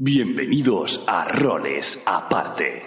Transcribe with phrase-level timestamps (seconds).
[0.00, 2.84] Bienvenidos a Roles Aparte.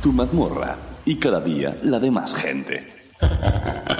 [0.00, 3.10] Tu mazmorra y cada día la de más gente.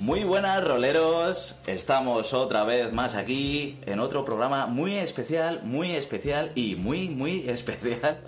[0.00, 6.50] Muy buenas roleros, estamos otra vez más aquí en otro programa muy especial, muy especial
[6.56, 8.18] y muy, muy especial.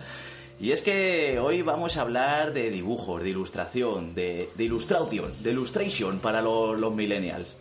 [0.61, 5.53] Y es que hoy vamos a hablar de dibujos, de ilustración, de, de illustration, de
[5.53, 7.57] illustration para lo- los millennials.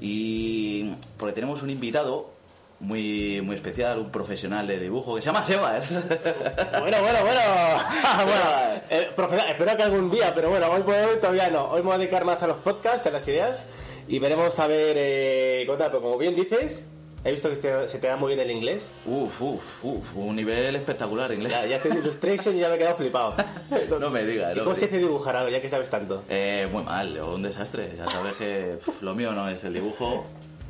[0.00, 2.30] Y porque tenemos un invitado
[2.78, 5.90] muy, muy especial, un profesional de dibujo que se llama Sebas.
[5.90, 7.40] Bueno, bueno, bueno.
[8.24, 9.08] bueno eh,
[9.48, 11.64] espero que algún día, pero bueno, hoy por hoy todavía no.
[11.70, 13.64] Hoy me voy a dedicar más a los podcasts, a las ideas
[14.06, 15.66] y veremos a ver eh,
[16.00, 16.84] como bien dices,
[17.28, 18.82] he visto que se, se te da muy bien el inglés.
[19.06, 21.52] Uf, uf, uf, un nivel espectacular inglés.
[21.52, 23.34] Ya, ya en Illustration y ya me he quedado flipado.
[24.00, 26.22] No me digas, ¿Y no cómo se dice dibujar algo, ya que sabes tanto?
[26.28, 27.92] Eh, muy mal, un desastre.
[27.96, 30.24] Ya sabes que uf, lo mío no es el dibujo.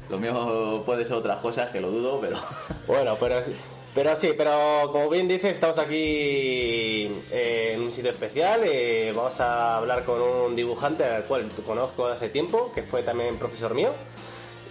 [0.09, 2.37] Lo mío puede ser otras cosas que lo dudo, pero.
[2.87, 3.43] Bueno, pero,
[3.95, 8.63] pero sí, pero como bien dices, estamos aquí eh, en un sitio especial.
[8.65, 13.37] eh, vamos a hablar con un dibujante al cual conozco hace tiempo, que fue también
[13.39, 13.91] profesor mío.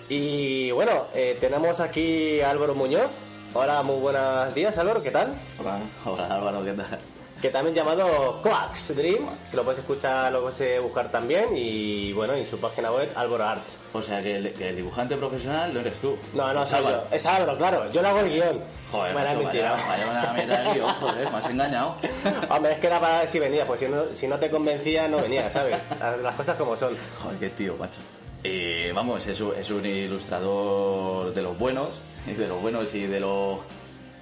[0.09, 3.09] Y bueno, eh, tenemos aquí a Álvaro Muñoz.
[3.53, 5.33] Hola, muy buenos días, Álvaro, ¿qué tal?
[5.59, 6.99] Hola, Hola Álvaro, ¿qué tal?
[7.41, 11.49] Que también llamado Coax Dreams, que lo puedes escuchar, lo puedes buscar también.
[11.55, 13.75] Y bueno, en su página web, Álvaro Arts.
[13.93, 16.17] O sea que el, que el dibujante profesional no eres tú.
[16.33, 16.73] No, no, Es.
[16.73, 17.03] Álvaro.
[17.11, 17.91] Es Álvaro, claro.
[17.91, 18.61] Yo le hago el guion.
[18.91, 21.95] Joder, Bueno, macho, vaya, vaya una meta del guion, joder, me has engañado.
[22.49, 25.07] Hombre, es que era para ver si venía, pues si no, si no te convencía,
[25.07, 25.77] no venía, ¿sabes?
[25.99, 26.95] Las, las cosas como son.
[27.21, 27.99] Joder, qué tío, macho.
[28.43, 31.89] Y vamos, es un, es un ilustrador de los buenos,
[32.27, 33.59] y de los buenos y de los,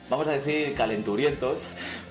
[0.09, 1.61] vamos a decir, calenturientos,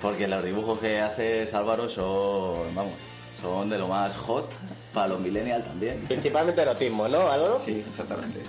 [0.02, 2.92] porque los dibujos que haces, Álvaro, son, vamos,
[3.40, 4.50] son de lo más hot
[4.92, 6.04] para los millennials también.
[6.06, 7.60] Principalmente erotismo, ¿no, Álvaro?
[7.64, 8.40] Sí, exactamente.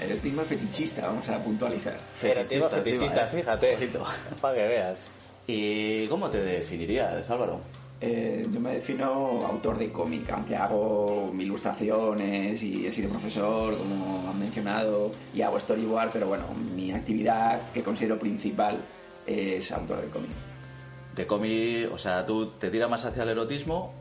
[0.00, 1.98] Erotismo fetichista, vamos a puntualizar.
[2.22, 3.76] Erotismo Fetichista, fetichista, ¿eh?
[3.76, 3.88] fíjate.
[4.40, 4.98] Para que veas.
[5.46, 7.60] ¿Y cómo te definirías, Álvaro?
[8.06, 14.28] Eh, yo me defino autor de cómic, aunque hago ilustraciones y he sido profesor, como
[14.28, 16.44] han mencionado, y hago storyboard, pero bueno,
[16.76, 18.76] mi actividad que considero principal
[19.26, 20.30] es autor de cómic.
[21.16, 23.94] De cómic, o sea, tú te tiras más hacia el erotismo,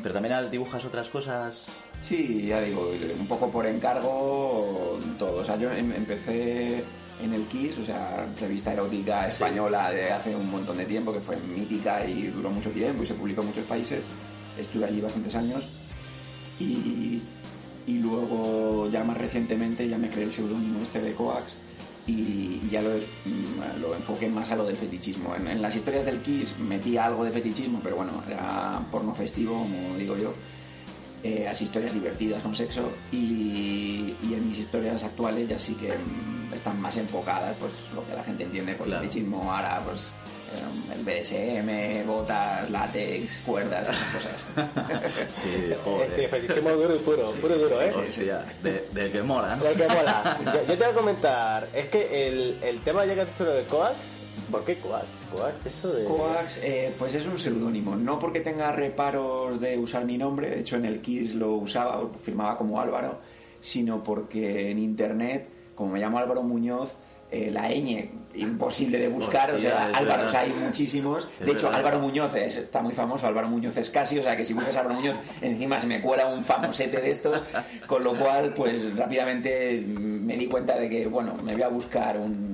[0.00, 1.64] pero también dibujas otras cosas.
[2.04, 2.88] Sí, ya digo,
[3.18, 5.40] un poco por encargo, todo.
[5.40, 6.84] O sea, yo em- empecé
[7.22, 11.20] en el Kiss, o sea, revista erótica española de hace un montón de tiempo, que
[11.20, 14.04] fue mítica y duró mucho tiempo y se publicó en muchos países.
[14.58, 15.64] Estuve allí bastantes años
[16.58, 17.20] y,
[17.86, 21.56] y luego ya más recientemente ya me creé el seudónimo este de Coax
[22.06, 22.90] y ya lo,
[23.80, 25.34] lo enfoqué más a lo del fetichismo.
[25.36, 29.54] En, en las historias del Kiss metí algo de fetichismo, pero bueno, era porno festivo,
[29.54, 30.34] como digo yo
[31.22, 35.88] eh, las historias divertidas con sexo y, y en mis historias actuales ya sí que
[35.88, 39.02] mm, están más enfocadas pues lo que la gente entiende por Claro.
[39.02, 39.98] fetichismo ahora pues
[40.52, 44.32] eh, el BDSM, botas, látex, cuerdas, esas cosas.
[45.42, 47.92] Sí, Eh, sí, fetichismo duro y puro, puro y duro, ¿eh?
[48.62, 49.62] De- del que mola, ¿no?
[49.62, 50.36] Que mola.
[50.44, 53.44] Yo, yo te voy a comentar, es que el, el tema ya que has dicho
[53.44, 53.94] lo de Coax,
[54.50, 55.06] ¿por qué Coax?
[55.34, 56.04] Coax, eso de...
[56.04, 60.60] Coax, eh, pues es un seudónimo, no porque tenga reparos de usar mi nombre, de
[60.60, 63.18] hecho en el Kiss lo usaba, o firmaba como Álvaro,
[63.60, 66.90] sino porque en internet, como me llamo Álvaro Muñoz,
[67.32, 71.28] eh, la ñ imposible de buscar, o sea, Álvaro, o sea, hay muchísimos.
[71.38, 71.78] Es De hecho, verdad.
[71.78, 74.76] Álvaro Muñoz es- está muy famoso, Álvaro Muñoz es casi, o sea, que si buscas
[74.76, 77.40] Álvaro Muñoz, encima se me cuela un famosete de estos,
[77.86, 82.18] con lo cual, pues rápidamente me di cuenta de que, bueno, me voy a buscar
[82.18, 82.49] un,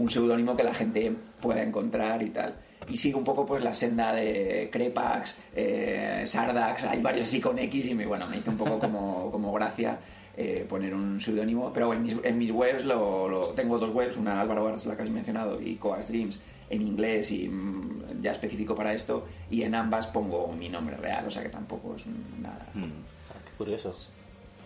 [0.00, 2.54] un seudónimo que la gente pueda encontrar y tal.
[2.88, 7.58] Y sigo un poco pues la senda de Crepax, eh, Sardax, hay varios así con
[7.58, 9.98] X y me, bueno, me hizo un poco como, como gracia
[10.36, 11.70] eh, poner un seudónimo.
[11.72, 14.96] Pero en mis, en mis webs lo, lo- tengo dos webs, una Álvaro Arts, la
[14.96, 16.40] que has mencionado, y Coax Dreams
[16.70, 19.26] en inglés y mm, ya específico para esto.
[19.50, 22.04] Y en ambas pongo mi nombre real, o sea que tampoco es
[22.40, 22.66] nada.
[22.74, 22.84] Mm.
[23.30, 23.94] Ah, qué curioso.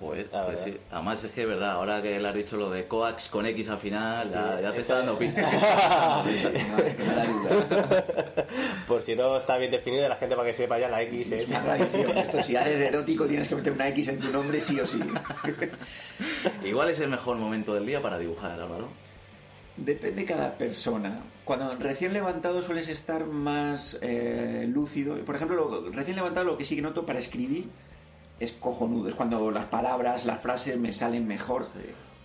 [0.00, 0.76] Joder, La pues sí.
[0.90, 3.68] Además es que es verdad, ahora que le has dicho lo de coax con X
[3.68, 5.50] al final, ya, ya te está dando pistas.
[6.24, 6.48] Sí.
[8.86, 11.42] Por si no está bien definido, la gente para que sepa ya la X Es
[11.44, 11.48] es...
[11.48, 12.18] una tradición.
[12.18, 15.00] Esto, si eres erótico, tienes que meter una X en tu nombre sí o sí.
[16.64, 18.88] Igual es el mejor momento del día para dibujar, Álvaro.
[19.76, 21.20] Depende cada persona.
[21.44, 25.16] Cuando recién levantado sueles estar más eh, lúcido.
[25.24, 27.66] Por ejemplo, lo- recién levantado lo que sí que noto para escribir
[28.40, 29.08] es cojonudo.
[29.08, 31.68] Es cuando las palabras, las frases me salen mejor.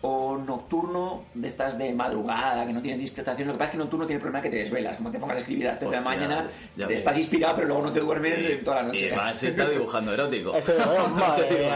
[0.02, 3.50] o nocturno de estas de madrugada, que no tienes discretación.
[3.50, 4.96] Lo que pasa es que nocturno tiene el problema que te desvelas.
[4.96, 6.48] Como te pongas a escribir a las 3 de la mañana,
[6.78, 7.02] ya te ves.
[7.02, 9.10] estás inspirado, pero luego no te duermes en toda la noche.
[9.10, 10.56] Y más si está dibujando erótico.
[10.56, 10.72] Eso
[11.38, 11.68] te.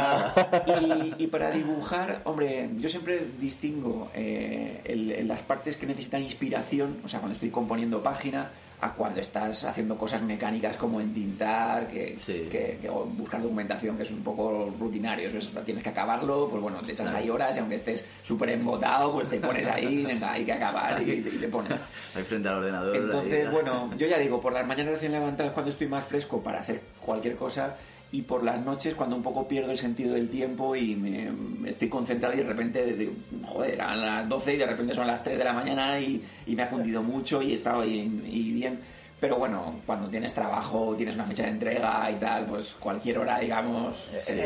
[0.71, 6.23] Y, y para dibujar, hombre, yo siempre distingo eh, el- el- las partes que necesitan
[6.23, 8.51] inspiración, o sea, cuando estoy componiendo página,
[8.81, 12.47] a cuando estás haciendo cosas mecánicas como entintar, que, Sí.
[12.51, 16.49] que- que- o buscar documentación, que es un poco rutinario, eso es, tienes que acabarlo,
[16.49, 20.03] pues bueno, le echas ahí horas y aunque estés súper embotado, pues te pones ahí,
[20.03, 21.71] venga, hay que acabar y, y le pones.
[22.15, 22.95] Ahí frente al ordenador.
[22.95, 26.41] Entonces, ahí, bueno, yo ya digo, por las mañanas recién levantadas cuando estoy más fresco
[26.43, 27.75] para hacer cualquier cosa
[28.13, 31.31] y por las noches cuando un poco pierdo el sentido del tiempo y me,
[31.67, 33.09] estoy concentrado y de repente,
[33.43, 36.55] joder, a las 12 y de repente son las 3 de la mañana y, y
[36.55, 38.79] me ha cundido mucho y he estado y bien.
[39.23, 43.39] Pero bueno, cuando tienes trabajo, tienes una fecha de entrega y tal, pues cualquier hora,
[43.39, 44.45] digamos, Es, te es-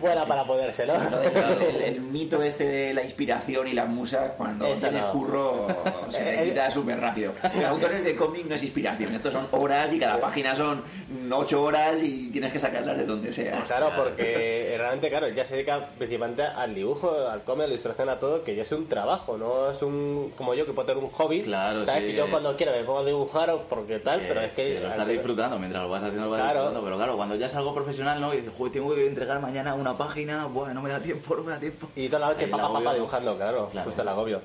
[0.00, 0.28] buena sí.
[0.28, 0.92] para poderse, ¿no?
[0.94, 1.36] Sí, lo del-
[1.74, 5.10] el, el mito este de la inspiración y la musa, cuando Eso tienes no.
[5.12, 5.66] curro,
[6.10, 7.32] se Eh, te eh, quita súper rápido.
[7.42, 10.84] Los autores de cómic no es inspiración, estos son horas y cada página son
[11.32, 13.64] ocho horas y tienes que sacarlas de donde sea.
[13.66, 18.08] Claro, porque realmente, claro, ya se dedica principalmente al dibujo, al cómic, a la ilustración,
[18.08, 21.02] a todo, que ya es un trabajo, no es un, como yo, que puedo tener
[21.02, 21.42] un hobby.
[21.42, 22.02] Claro, ¿sabes?
[22.02, 22.06] sí.
[22.12, 23.62] Que yo cuando quiera me pongo a dibujar o
[23.98, 24.80] porque tal, pero es que...
[24.80, 26.60] lo estás disfrutando mientras lo vas haciendo, lo vas Claro.
[26.60, 26.84] disfrutando.
[26.84, 28.32] Pero claro, cuando ya es algo profesional, ¿no?
[28.34, 31.42] Y dices, joder, tengo que entregar mañana una página, bueno, no me da tiempo, no
[31.42, 31.88] me da tiempo.
[31.96, 33.84] Y toda la noche papá, papá dibujando, claro, Claro.
[33.86, 34.40] justo el agobio.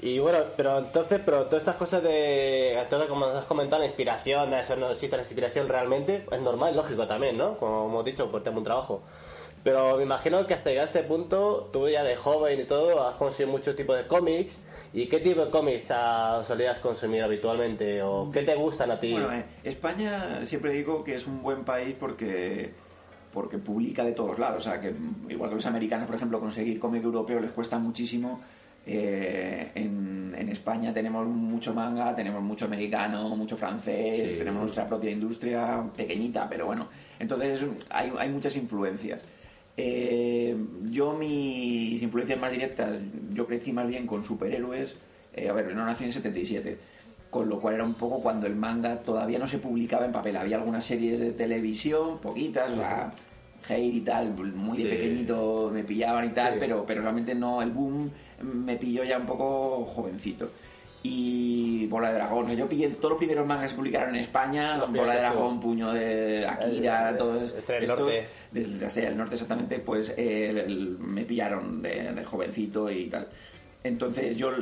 [0.00, 4.52] Y bueno, pero entonces, pero todas estas cosas de, todo como has comentado, la inspiración,
[4.52, 7.56] eso no existe la inspiración realmente, es normal, lógico también, ¿no?
[7.56, 9.02] Como hemos dicho, por tema un trabajo.
[9.62, 13.06] Pero me imagino que hasta llegar a este punto, tú ya de joven y todo,
[13.06, 14.58] has consumido muchos tipos de cómics.
[14.94, 18.02] ¿Y qué tipo de cómics ah, solías consumir habitualmente?
[18.02, 19.12] ¿O qué te gustan a ti?
[19.12, 22.70] Bueno, eh, España siempre digo que es un buen país porque
[23.32, 24.66] porque publica de todos lados.
[24.66, 24.92] O sea, que
[25.30, 28.40] igual que los americanos, por ejemplo, conseguir cómic europeo les cuesta muchísimo.
[28.84, 34.36] eh, en, en España tenemos mucho manga, tenemos mucho americano, mucho francés, Sí.
[34.38, 36.88] tenemos nuestra propia industria pequeñita, pero bueno.
[37.18, 39.24] Entonces hay, hay muchas influencias.
[39.76, 40.56] Eh,
[40.90, 42.98] yo mis influencias más directas,
[43.32, 44.94] yo crecí más bien con superhéroes.
[45.34, 46.78] Eh, a ver, no nací en el 77,
[47.30, 50.36] con lo cual era un poco cuando el manga todavía no se publicaba en papel.
[50.36, 53.12] Había algunas series de televisión, poquitas, o sea,
[53.68, 56.58] Hate y tal, muy de pequeñito me pillaban y tal, Sí.
[56.60, 58.10] pero, pero realmente no, el boom
[58.42, 60.50] me pilló ya un poco jovencito.
[61.02, 64.14] Y Bola de Dragón, o sea, yo pillé todos los primeros mangas que se publicaron
[64.14, 65.18] en España, Los Bola de.
[65.18, 68.26] Dragón, Puño de Akira, El- todos Estrella del estos, Norte.
[68.52, 73.26] desde del Norte exactamente, pues eh, el- el- me pillaron de, de jovencito y tal.
[73.84, 74.52] Entonces yo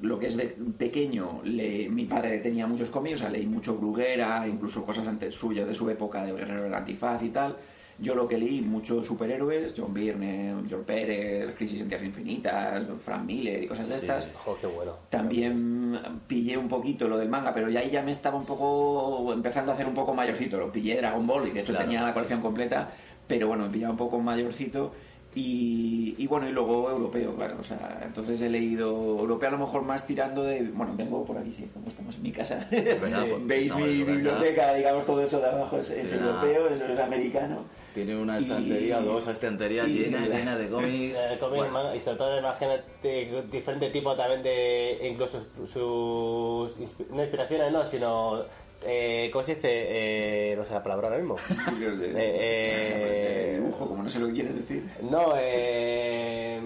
[0.00, 3.74] lo que es de pequeño, le- mi padre tenía muchos cómics, o sea, leí mucho
[3.76, 7.56] Bruguera, incluso cosas antes suyas de su época de Guerrero del Antifaz y tal.
[8.00, 13.24] Yo lo que leí, muchos superhéroes, John Byrne, George Pérez, Crisis en Tierras Infinitas, Frank
[13.24, 14.00] Miller y cosas de Sí.
[14.00, 14.30] estas.
[14.34, 14.92] Jo, qué bueno.
[15.10, 19.32] También pillé un poquito lo del manga, pero ya ahí ya me estaba un poco
[19.32, 20.56] empezando a hacer un poco mayorcito.
[20.58, 21.84] Lo pillé Dragon Ball y de hecho Claro.
[21.86, 22.88] tenía la colección completa,
[23.26, 24.92] pero bueno, me pillaba un poco mayorcito.
[25.32, 27.56] Y, y bueno, y luego europeo, claro.
[27.60, 30.62] O sea, entonces he leído europeo a lo mejor más tirando de.
[30.62, 32.66] Bueno, tengo por aquí, sí, como estamos en mi casa.
[32.70, 37.58] Pues, Veis no, mi biblioteca, digamos, todo eso de abajo es, europeo, eso es americano.
[37.94, 41.18] Tiene una Y- estantería, dos estanterías y- llenas, llenas de cómics.
[41.18, 46.76] Eh, cómic, Bueno, manga, y sobre todo imagínate diferente tipo también de incluso sus
[47.10, 48.44] no inspiraciones no sino
[48.82, 49.68] eh, ¿cómo se dice?
[49.70, 51.36] Eh, no sé la palabra ahora mismo
[51.80, 54.84] de, de- Eh, de dibujo, como no sé lo que quieres decir.
[55.02, 56.60] no eh,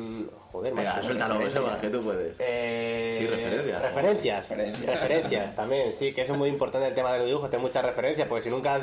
[0.53, 1.05] joder Venga, macho.
[1.07, 1.63] suéltalo, referencia.
[1.65, 2.37] Seba, que tú puedes.
[2.39, 3.83] Eh, Sí, referencias.
[3.83, 4.49] Referencias.
[4.51, 4.87] Referencias.
[5.01, 7.85] Referencias, también, sí, que eso es muy importante el tema de los dibujos, tener muchas
[7.85, 8.83] referencias, porque si nunca has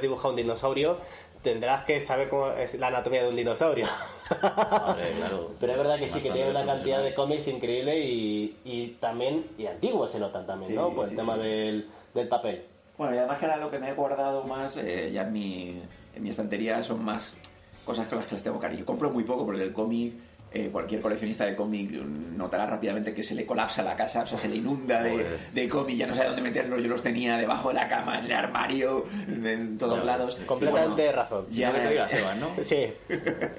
[0.00, 0.98] dibujado un dinosaurio,
[1.42, 3.86] tendrás que saber cómo es la anatomía de un dinosaurio.
[4.40, 5.50] Claro.
[5.60, 9.44] Pero es verdad que sí, que tiene una cantidad de cómics increíble y, y también,
[9.58, 10.90] y antiguos se notan también, Sí, ¿no?
[10.94, 11.40] Por sí, el tema sí.
[11.42, 12.64] del, del papel.
[12.96, 15.82] Bueno, y además que ahora lo que me he guardado más, eh, ya en mi,
[16.14, 17.36] en mi estantería, son más
[17.84, 18.84] cosas con las que les tengo cariño.
[18.86, 20.14] Compro muy poco porque el cómic,
[20.54, 24.38] eh, cualquier coleccionista de cómic notará rápidamente que se le colapsa la casa, o sea,
[24.38, 26.82] se le inunda de, cómic, ya no sabe dónde meterlos.
[26.82, 30.38] Yo los tenía debajo de la cama, en el armario, en todos lados.
[30.46, 31.46] Completamente Bueno, razón.
[31.50, 32.50] Ya Ya, que te diga Sebas, ¿no?
[32.62, 32.86] Sí,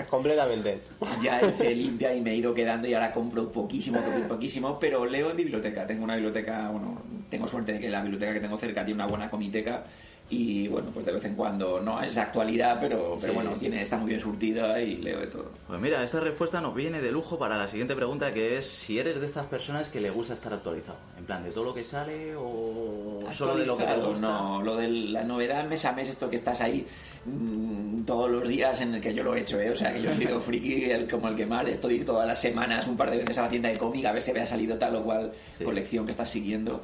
[0.10, 0.80] completamente.
[1.22, 5.06] ya hice limpia y me he ido quedando y ahora compro poquísimo, poquísimo, poquísimo, pero
[5.06, 5.88] leo en biblioteca.
[5.88, 9.08] Tengo una biblioteca, bueno, tengo suerte de que la biblioteca que tengo cerca tiene una
[9.08, 9.84] buena comiteca
[10.30, 13.36] y bueno, pues de vez en cuando, no es actualidad, pero, pero Sí.
[13.36, 15.52] bueno, tiene, está muy bien surtida y leo de todo.
[15.68, 18.98] Pues mira, esta respuesta nos viene de lujo para la siguiente pregunta, que es si
[18.98, 20.98] eres de estas personas que le gusta estar actualizado.
[21.20, 24.20] En plan, de todo lo que sale o solo de lo que te gusta.
[24.22, 26.88] No, lo de la novedad mes a mes, esto que estás ahí
[27.26, 29.70] mm, todo todos los días en el que yo lo he hecho, ¿eh?
[29.72, 32.40] O sea, que yo he sido friki el, como el que más estoy todas las
[32.40, 34.48] semanas, un par de veces a la tienda de cómic a ver si me ha
[34.48, 35.64] salido tal o cual Sí.
[35.64, 36.82] colección que estás siguiendo.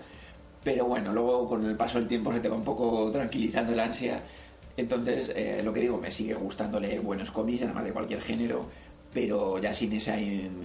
[0.63, 3.79] Pero bueno, luego con el paso del tiempo se te va un poco tranquilizando el
[3.79, 4.23] ansia.
[4.75, 8.65] Entonces, eh, lo que digo, me sigue gustando leer buenos cómics, además de cualquier género,
[9.13, 10.19] pero ya sin ese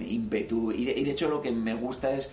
[0.07, 0.73] ímpetu.
[0.73, 2.33] Y de, y de hecho lo que me gusta es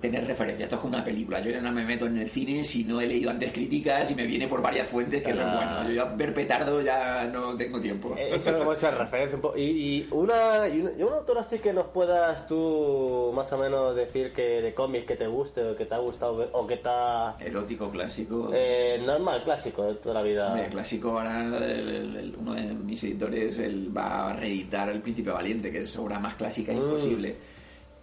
[0.00, 0.64] tener referencias.
[0.64, 1.40] Esto es como una película.
[1.40, 4.14] Yo ya no me meto en el cine si no he leído antes críticas y
[4.14, 5.56] me viene por varias fuentes, que es Claro.
[5.56, 5.88] bueno.
[5.88, 8.14] Yo ya ver petardo ya no tengo tiempo.
[8.16, 9.58] Eh, Eso como esa referencia un poco.
[9.58, 13.58] Y, y una, y, una, y un autor así que nos puedas tú más o
[13.58, 16.80] menos decir que de cómics que te guste o que te ha gustado o que
[16.84, 17.34] ha...
[17.40, 18.50] Erótico, clásico.
[18.54, 20.66] Eh, normal, clásico de toda la vida.
[20.70, 25.30] Clásico ahora el- el- el- uno de mis editores él va a reeditar El Príncipe
[25.30, 26.76] Valiente, que es obra más clásica Mm.
[26.76, 27.36] imposible.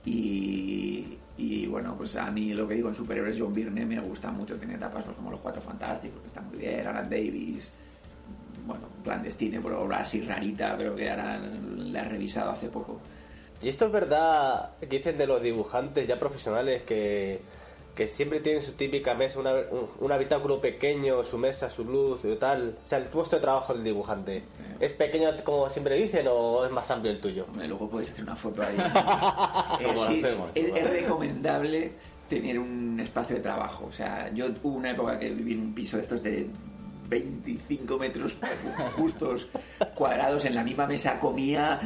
[0.06, 4.32] Y, y, bueno, pues a mí lo que digo en superhéroes John Byrne me gusta
[4.32, 7.72] mucho, tiene etapas pues, como Los Cuatro Fantásticos, que está muy bien, Alan Davis,
[8.66, 13.00] bueno, clandestine, por obra así rarita, pero que ahora la he revisado hace poco.
[13.62, 17.42] Y esto es verdad que dicen de los dibujantes ya profesionales que,
[17.96, 22.22] que siempre tienen su típica mesa, una- un, un habitáculo pequeño, su mesa, su luz
[22.24, 22.78] y tal.
[22.84, 24.44] O sea, el puesto de trabajo del dibujante.
[24.80, 27.46] ¿Es pequeño como siempre dicen o es más amplio el tuyo?
[27.50, 28.78] Hombre, Luego podéis hacer una foto ahí.
[29.82, 31.92] Eh, sí, hacemos, es, es recomendable
[32.30, 33.86] tener un espacio de trabajo.
[33.90, 36.48] O sea, yo hubo una época que viví en un piso de estos de
[37.10, 38.38] 25 metros
[38.96, 39.48] justos
[39.96, 41.80] cuadrados en la misma mesa, comía,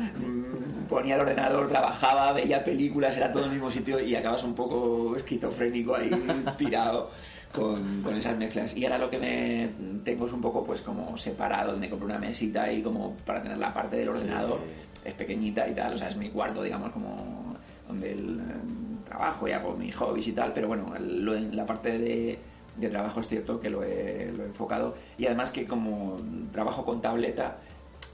[0.95, 4.55] ponía el ordenador, trabajaba, veía películas, era todo en el mismo sitio y acabas un
[4.55, 6.09] poco esquizofrénico ahí,
[6.57, 7.11] pirado.
[7.51, 9.69] Con, con esas mezclas y ahora lo que me
[10.03, 13.57] tengo es un poco pues como separado me compré una mesita y como para tener
[13.57, 14.59] la parte del ordenador
[15.05, 17.55] es pequeñita y tal, o sea, es mi cuarto, digamos, como
[17.87, 21.65] donde el, eh, trabajo y hago mis hobbies y tal, pero bueno, lo- en la
[21.65, 22.37] parte de,
[22.75, 26.17] de trabajo es cierto que lo he, lo he enfocado y además que como
[26.51, 27.55] trabajo con tableta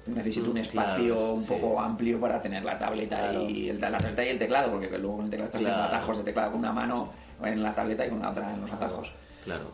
[0.08, 1.48] necesito un Mm, espacio claro, un sí.
[1.48, 3.42] poco amplio para tener la tableta Claro.
[3.50, 5.96] y el, la tableta y el teclado, porque luego con el teclado estás haciendo Claro.
[5.96, 7.10] atajos de teclado con una mano
[7.44, 9.12] en la tableta y con la otra en los atajos.
[9.44, 9.66] Claro.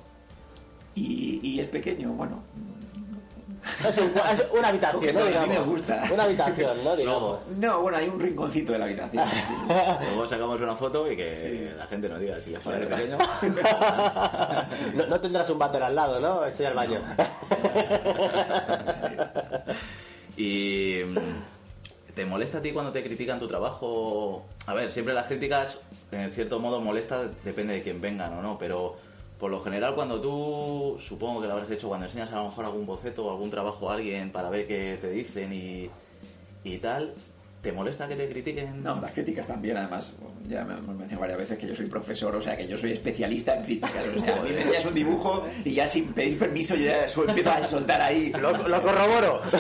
[0.96, 2.42] Y, y es pequeño, bueno,
[3.88, 5.22] Es, un- es una habitación, ¿no?
[5.40, 6.04] a mí me gusta.
[6.14, 6.96] Una habitación, ¿no?
[6.96, 7.48] Digamos.
[7.58, 9.26] no, bueno, hay un rinconcito de la habitación.
[9.30, 9.54] sí.
[10.10, 13.18] Luego sacamos una foto y que la gente nos diga si les parece pequeño.
[14.96, 16.46] No, no tendrás un váter al lado, ¿no?
[16.46, 17.02] Ese ya el baño.
[20.38, 24.46] Y mm, ¿te molesta a ti cuando te critican tu trabajo?
[24.68, 28.58] A ver, siempre las críticas en cierto modo molesta, depende de quién vengan o no,
[28.58, 28.96] pero
[29.40, 32.66] por lo general cuando tú, supongo que lo habrás hecho cuando enseñas a lo mejor
[32.66, 35.90] algún boceto o algún trabajo a alguien para ver qué te dicen y,
[36.64, 37.14] y tal,
[37.62, 38.82] ¿te molesta que te critiquen?
[38.84, 40.16] No, las críticas también, además,
[40.48, 42.94] ya me hemos mencionado varias veces que yo soy profesor, o sea, que yo soy
[42.94, 43.92] especialista en críticas.
[44.16, 47.10] O sea, a mí me enseñas un dibujo y ya sin pedir permiso yo ya
[47.10, 48.32] su- empiezo a soltar ahí.
[48.32, 49.42] Lo, lo corroboro.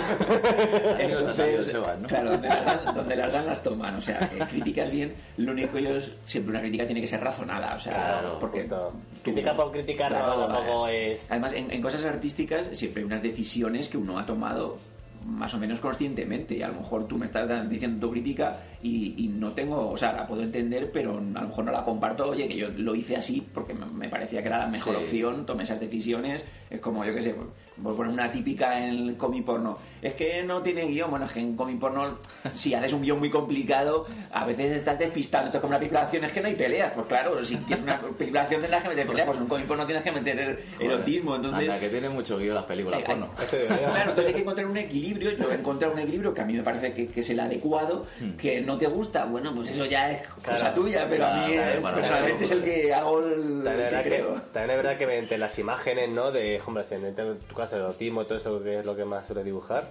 [2.01, 2.07] ¿no?
[2.07, 5.51] Claro, donde las, dan, donde las dan las toman, o sea, que críticas bien, lo
[5.51, 8.61] único que yo es, siempre una crítica tiene que ser razonada, o sea, Claro, porque
[8.61, 8.93] justo.
[8.93, 11.29] tú- Criticar por criticar no, Claro, tampoco es...
[11.31, 14.77] Además, en, en cosas artísticas siempre hay unas decisiones que uno ha tomado
[15.25, 19.13] más o menos conscientemente y a lo mejor tú me estás diciendo tu crítica y,
[19.17, 22.29] y no tengo, o sea, la puedo entender, pero a lo mejor no la comparto,
[22.29, 25.03] oye, que yo lo hice así porque me, parecía que era la mejor Sí.
[25.03, 27.35] opción, tomé esas decisiones, es como, yo qué sé,
[27.79, 31.25] voy a poner una típica en el cómic porno, es que no tiene guion, bueno,
[31.25, 32.17] es que en cómic porno,
[32.55, 35.99] si haces un guion muy complicado, a veces estás despistando, esto es como una película
[36.01, 38.61] de acción, es que no hay peleas, pues claro, si tienes una película de acción
[38.61, 41.69] tendrás que meter peleas, pues en un cómic porno tienes que meter erotismo, entonces...
[41.69, 43.29] Anda, que tiene mucho guion las películas Sí, porno.
[43.39, 45.31] hay- Claro, entonces hay que encontrar un equilibrio.
[45.31, 48.05] Yo he encontrado un equilibrio que a mí me parece que, que es el adecuado,
[48.37, 50.73] que no te gusta, bueno, pues eso ya es cosa Claro.
[50.75, 53.73] tuya, pero a mí Claro, eh, claro, personalmente es el que hago el También es,
[53.73, 54.41] que verdad que, creo.
[54.53, 56.31] también es verdad que mediante las imágenes, ¿no?
[56.31, 59.83] De, hombre, en tu caso, y todo eso que es lo que más suele dibujar,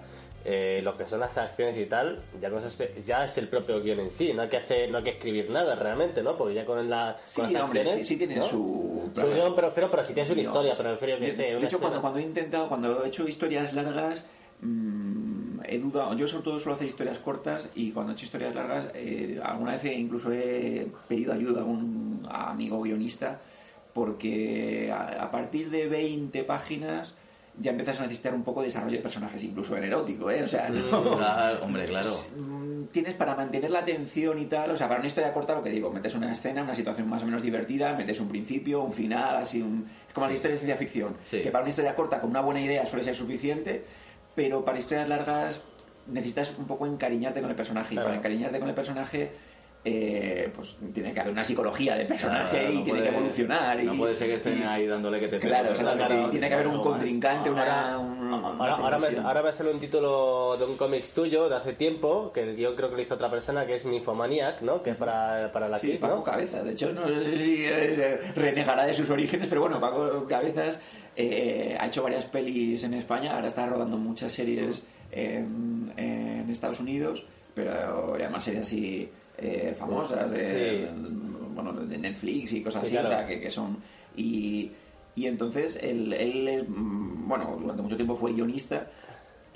[0.44, 3.80] eh, lo que son las acciones y tal, ya, no es, ya es el propio
[3.82, 6.36] guion en sí, no hay que hacer, no hay que escribir nada realmente, ¿no?
[6.36, 8.42] Porque ya con, la, Sí, con las hombre, acciones, sí, sí tiene ¿no?
[8.42, 9.10] su...
[9.14, 10.48] Su guion, pero, pero, pero si tienes una No.
[10.48, 13.26] historia, pero refiero que De, sé, de hecho, cuando, cuando he intentado, cuando he hecho
[13.26, 14.24] historias largas,
[14.60, 16.14] mm, he dudado.
[16.14, 19.72] Yo, sobre todo, suelo hacer historias cortas y cuando he hecho historias largas, eh, alguna
[19.72, 23.40] vez incluso he pedido ayuda a un amigo guionista
[23.94, 27.14] porque a, a partir de 20 páginas
[27.58, 30.42] ya empiezas a necesitar un poco de desarrollo de personajes, incluso en erótico, ¿eh?
[30.42, 32.10] O sea, no- Claro, hombre, claro.
[32.38, 35.62] Mm, tienes para mantener la atención y tal, o sea, para una historia corta lo
[35.62, 38.92] que digo, metes una escena, una situación más o menos divertida, metes un principio, un
[38.92, 39.86] final, así un...
[40.08, 41.42] Es como las historias de ciencia ficción, Sí.
[41.42, 43.84] que para una historia corta con una buena idea suele ser suficiente,
[44.34, 45.62] pero para historias largas
[46.06, 48.08] necesitas un poco encariñarte con el personaje, y Claro.
[48.08, 49.30] para encariñarte con el personaje
[49.88, 53.84] eh, pues tiene que haber una psicología de personaje Claro, y tiene que evolucionar.
[53.84, 56.48] No y- puede ser que estén y- ahí dándole que te Claro, pegue, y tiene
[56.48, 57.62] que haber un contrincante, una,
[57.92, 61.54] Ahora, una ahora, ahora me, ahora me sale un título de un cómics tuyo de
[61.54, 64.82] hace tiempo, que yo creo que lo hizo otra persona, que es Nymphomaniac, ¿no?
[64.82, 66.24] Que es para, para la Sí, Kid, Paco ¿no?
[66.24, 66.64] Cabezas.
[66.64, 70.80] De hecho, no sé si eh, renegará de sus orígenes, pero bueno, Paco Cabezas
[71.14, 76.80] eh, ha hecho varias pelis en España, ahora está rodando muchas series en, en Estados
[76.80, 77.24] Unidos,
[77.54, 80.88] pero además series así eh, famosas de,
[81.54, 83.08] bueno, de Netflix y cosas Sí, así, claro.
[83.08, 83.78] o sea, que, que son...
[84.16, 84.70] Y,
[85.14, 88.88] y entonces él, él mm, bueno, durante mucho tiempo fue guionista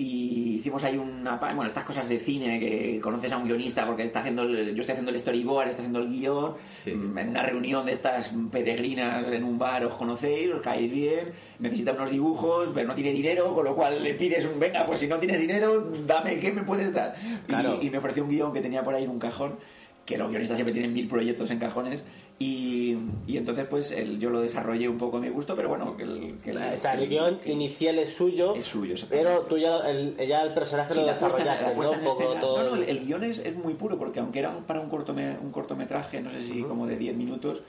[0.01, 4.03] y hicimos ahí una bueno estas cosas de cine que conoces a un guionista porque
[4.03, 6.89] está haciendo el- yo estoy haciendo el storyboard está haciendo el guion Sí.
[6.91, 11.27] en una reunión de estas peregrinas en un bar os conocéis os caéis bien
[11.59, 14.99] necesita unos dibujos pero no tiene dinero con lo cual le pides un venga pues
[14.99, 17.79] si no tienes dinero dame qué me puedes dar Y- Claro.
[17.81, 19.57] y, me ofreció un guion que tenía por ahí en un cajón
[20.05, 22.03] que los guionistas siempre tienen mil proyectos en cajones
[22.39, 22.97] y,
[23.27, 26.03] y entonces pues el- yo lo desarrollé un poco a mi gusto pero bueno que
[26.03, 30.15] el, que O sea, el guion inicial es suyo, Es suyo, pero tú ya el,
[30.27, 32.03] ya el personaje Sí, lo desarrollaste, la puesta ¿no?
[32.03, 34.79] poco todo No, no, el, guion es, es muy puro, porque aunque era un- para
[34.81, 37.61] un, cortome- un cortometraje, no sé si como de 10 minutos,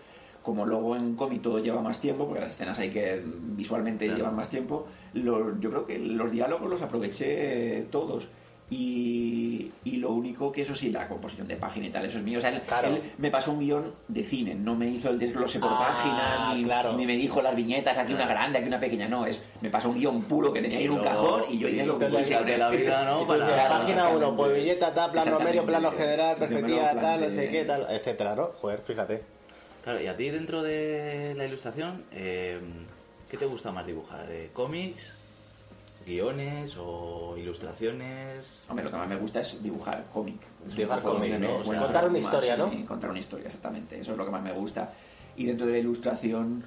[0.43, 4.19] como luego en cómic todo lleva más tiempo, porque las escenas hay que visualmente Claro.
[4.19, 8.27] llevan más tiempo, lo- yo creo que los diálogos los aproveché todos.
[8.71, 12.25] Y, y lo único que eso sí, la composición de página y tal, eso es
[12.25, 12.39] mío.
[12.39, 12.89] O sea, él, Claro.
[12.89, 16.57] él me pasó un guion de cine, no me hizo el desglose por Ah, páginas,
[16.57, 16.93] ni, claro.
[16.95, 19.91] ni me dijo las viñetas, aquí una grande, aquí una pequeña, no, es me pasó
[19.91, 22.57] un guion puro que tenía ahí en un cajón y yo hice lo que de
[22.59, 23.27] la vida, ¿no?
[23.27, 27.65] Para- página 1, pues viñeta, tal, plano medio, plano general, perspectiva, tal, no sé qué,
[27.65, 28.47] tal, etcétera, ¿no?
[28.61, 29.23] Joder, fíjate.
[29.85, 32.59] Claro, y a ti dentro de la ilustración, eh,
[33.31, 34.27] ¿qué te gusta más dibujar?
[34.31, 35.13] Eh, ¿Cómics?
[36.07, 38.61] ¿Guiones o ilustraciones?
[38.69, 40.41] Hombre, lo que más me gusta es dibujar cómic.
[40.67, 41.57] Es Dibujar cómic, ¿no?
[41.59, 42.87] O sea, contar una historia, ¿no?
[42.87, 43.99] Contar una historia, exactamente.
[44.01, 44.93] Eso es lo que más me gusta.
[45.37, 46.63] Y dentro de la ilustración,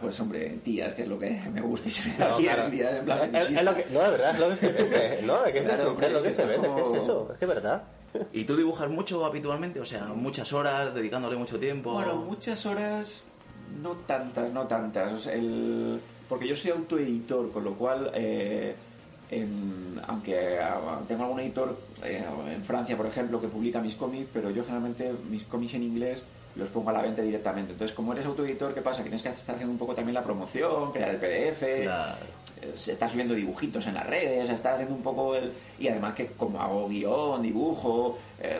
[0.00, 2.54] pues hombre, tías, que es lo que me gusta y se me da No, bien,
[2.54, 2.70] claro.
[2.70, 5.22] tías, en plan, Es, es lo que, no, de verdad, es lo que se vende,
[5.22, 5.44] ¿no?
[5.44, 6.96] Es que es, Claro, eso, hombre, es lo que que se es vende, es como-
[6.96, 7.82] es eso, es que es verdad.
[8.32, 9.78] ¿Y tú dibujas mucho habitualmente?
[9.78, 11.92] O sea, muchas horas, dedicándole mucho tiempo.
[11.92, 13.22] Bueno, muchas horas,
[13.80, 15.12] no tantas, no tantas.
[15.12, 18.74] O sea, el- porque yo soy autoeditor, con lo cual, eh,
[19.30, 24.28] en- aunque ah, tengo algún editor eh, en Francia, por ejemplo, que publica mis cómics,
[24.32, 26.22] pero yo generalmente mis cómics en inglés
[26.56, 27.72] los pongo a la venta directamente.
[27.72, 28.98] Entonces, como eres autoeditor, ¿qué pasa?
[29.02, 32.14] Que tienes que estar haciendo un poco también la promoción, crear el PDF, Claro.
[32.62, 35.52] eh, se está subiendo dibujitos en las redes, se está haciendo un poco el...
[35.78, 38.58] Y además que como hago guion, dibujo, eh,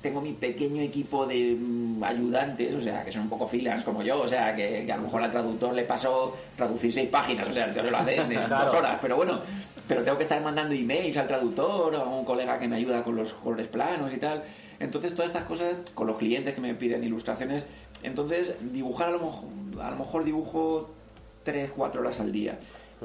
[0.00, 4.02] tengo mi pequeño equipo de mm, ayudantes, o sea, que son un poco freelance como
[4.02, 7.48] yo, o sea, que, que a lo mejor al traductor le pasó traducir seis páginas,
[7.48, 8.64] o sea, el tío se lo hace en Claro.
[8.64, 9.40] dos horas, pero bueno,
[9.88, 13.16] pero tengo que estar mandando emails al traductor, a un colega que me ayuda con
[13.16, 14.42] los colores planos y tal.
[14.78, 17.62] Entonces, todas estas cosas, con los clientes que me piden ilustraciones,
[18.02, 19.44] entonces, dibujar a lo mejor,
[19.80, 20.90] a lo mejor dibujo
[21.44, 22.58] 3, 4 horas al día.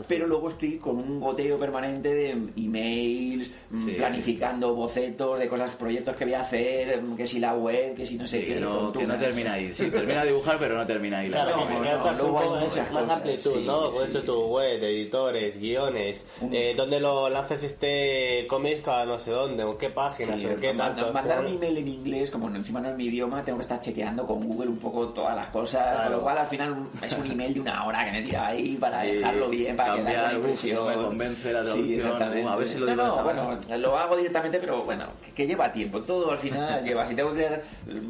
[0.07, 3.91] Pero luego estoy con un goteo permanente de emails, mm, Sí.
[3.93, 8.05] planificando bocetos de cosas, proyectos que voy a hacer, mm, que si la web, que
[8.05, 8.53] si no sé Sí, qué.
[8.55, 9.73] que no, que no termina ahí.
[9.73, 11.29] Sí, termina de dibujar, pero no termina ahí.
[11.29, 13.91] la Claro, no, no, encanta luego hay muchas más cosas, amplitud, sí, ¿no?
[13.91, 13.97] Sí.
[14.09, 19.31] hecho tu web, editores, guiones, Un- eh, ¿dónde lo lanzas este cómic cada no sé
[19.31, 19.63] dónde?
[19.63, 20.39] ¿En qué páginas?
[20.39, 21.11] Sí, ¿En qué tanto?
[21.13, 24.25] mandar un email en inglés, como encima no es mi idioma, tengo que estar chequeando
[24.25, 26.03] con Google un poco todas las cosas, Claro.
[26.03, 28.75] con lo cual al final es un email de una hora que me tira ahí
[28.79, 30.75] para Sí, dejarlo bien, para cambiar, la uf, impresión.
[30.75, 33.77] no me convence la traducción, uf, a ver si lo No, digo no, esta bueno,
[33.77, 36.01] lo hago directamente, pero bueno, que, que lleva tiempo.
[36.01, 37.05] Todo al final lleva.
[37.05, 37.63] Si tengo que crear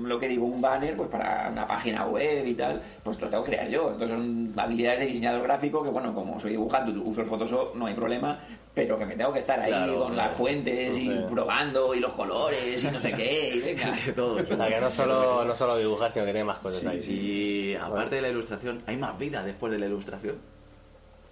[0.04, 3.44] lo que digo, un banner, pues para una página web y tal, pues lo tengo
[3.44, 3.90] que crear yo.
[3.92, 7.86] Entonces son habilidades de diseñador gráfico que, bueno, como soy dibujante, uso el Photoshop, no
[7.86, 8.40] hay problema,
[8.74, 10.30] pero que me tengo que estar ahí Claro, con claro.
[10.30, 13.56] las fuentes y probando y los colores y no sé qué.
[13.56, 13.92] Y venga.
[14.06, 14.36] De todo.
[14.36, 17.72] O sea, que no solo, no solo dibujar, sino que tiene más cosas Sí, ahí.
[17.72, 20.36] Y aparte de la ilustración, ¿hay más vida después de la ilustración?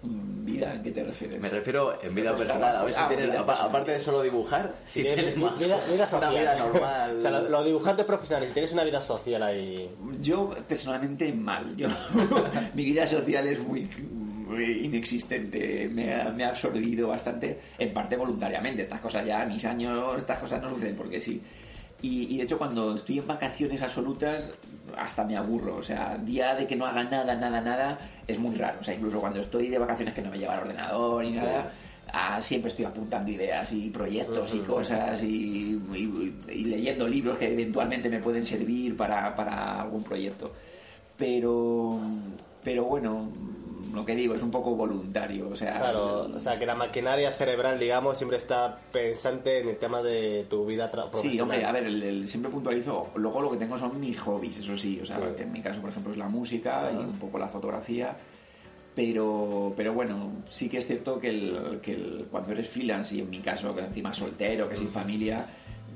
[0.02, 1.40] Vida, ¿a qué te refieres?
[1.40, 3.68] Me refiero en vida Pues personal, a ver si ah, tienes, vida apa- personal.
[3.70, 7.16] aparte de solo dibujar, si tienes vida, más vida, vida una vida normal.
[7.18, 9.90] o sea, los, dibujantes profesionales, si tienes una vida social ahí.
[10.20, 11.76] Yo personalmente mal.
[11.76, 11.88] Yo,
[12.74, 13.88] mi vida social es muy,
[14.46, 15.88] muy inexistente.
[15.92, 18.82] Me ha, me ha absorbido bastante, en parte voluntariamente.
[18.82, 21.42] Estas cosas ya a mis años, estas cosas no suceden porque sí.
[22.02, 24.50] Y, y de hecho cuando estoy en vacaciones absolutas
[24.96, 25.76] hasta me aburro.
[25.76, 28.78] O sea, día de que no haga nada, nada, nada es muy raro.
[28.80, 31.72] O sea, incluso cuando estoy de vacaciones que no me lleva el ordenador ni nada.
[32.12, 35.26] ah, siempre estoy apuntando ideas y proyectos y cosas y,
[35.92, 40.52] y- y leyendo libros que eventualmente me pueden servir para, para algún proyecto.
[41.16, 41.98] Pero,
[42.62, 43.28] pero bueno,
[43.94, 45.48] lo que digo, es un poco voluntario.
[45.48, 49.76] O sea, Claro, o sea, que la maquinaria cerebral, digamos, siempre está pensante en el
[49.78, 51.32] tema de tu vida profesional.
[51.32, 53.10] Sí, hombre, a ver, el, el- siempre puntualizo.
[53.16, 54.98] Luego lo que tengo son mis hobbies, eso sí.
[55.02, 55.22] O sea, Sí.
[55.36, 58.16] que en mi caso, por ejemplo, es la música y un poco la fotografía.
[58.94, 63.20] Pero, pero bueno, sí que es cierto que, el, que el- cuando eres freelance y
[63.20, 65.44] en mi caso, que encima soltero, que sin familia,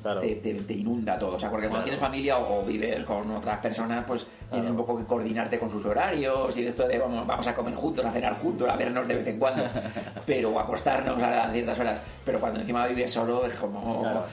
[0.02, 0.20] Claro.
[0.20, 1.36] te, te- te inunda todo.
[1.36, 1.98] O sea, porque cuando Claro.
[1.98, 5.70] tienes familia o, o vives con otras personas, pues tienes un poco que coordinarte con
[5.70, 8.76] sus horarios y de esto de vamos, vamos a comer juntos, a cenar juntos, a
[8.76, 9.62] vernos de vez en cuando,
[10.26, 12.00] pero a acostarnos a ciertas horas.
[12.24, 14.24] Pero cuando encima vives solo es como,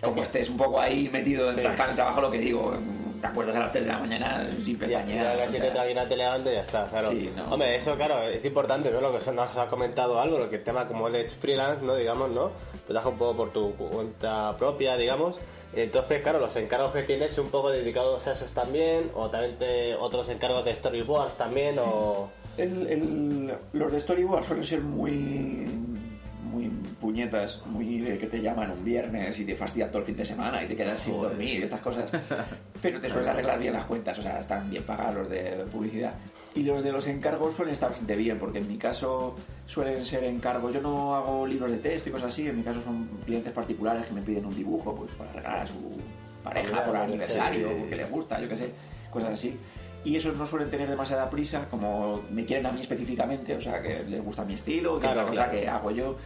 [0.00, 1.60] como estés un poco ahí metido en Sí.
[1.62, 2.72] el trabajo, lo que digo,
[3.20, 5.36] te acuerdas a las 3 de la mañana sin Ya, pestañear.
[5.36, 7.10] o casi sea, te tranquila, te levantas y ya está, claro.
[7.10, 7.44] Sí, no.
[7.52, 9.00] Hombre, eso, claro, es importante, ¿no?
[9.00, 11.84] Lo que se nos ha comentado algo, lo que el tema, como él es freelance,
[11.84, 11.94] ¿no?
[11.94, 12.50] Digamos, ¿no?
[12.86, 15.38] Te das un poco por tu cuenta propia, digamos.
[15.72, 19.94] Entonces, claro, los encargos que tienes un poco dedicados a esos también, o también te-
[19.94, 22.28] otros encargos de storyboards también, o...
[22.56, 25.66] El- el- los de Storyboard suelen ser muy
[26.50, 26.68] muy
[27.00, 30.24] puñetas, muy de que te llaman un viernes y te fastidian todo el fin de
[30.24, 32.10] semana y te quedas sin dormir y estas cosas.
[32.82, 36.14] Pero te sueles arreglar bien las cuentas, o sea, están bien pagados los de publicidad.
[36.54, 39.36] Y los de los encargos suelen estar bastante bien, porque en mi caso
[39.66, 40.74] suelen ser encargos.
[40.74, 44.06] Yo no hago libros de texto y cosas así, en mi caso son clientes particulares
[44.06, 45.96] que me piden un dibujo pues para regalar a su
[46.42, 47.88] pareja por aniversario, sí.
[47.88, 48.70] que les gusta, yo qué sé,
[49.10, 49.56] cosas así.
[50.02, 53.82] Y esos no suelen tener demasiada prisa, como me quieren a mí específicamente, o sea,
[53.82, 55.60] que les gusta mi estilo, que Claro, es la cosa claro.
[55.60, 56.16] que hago yo.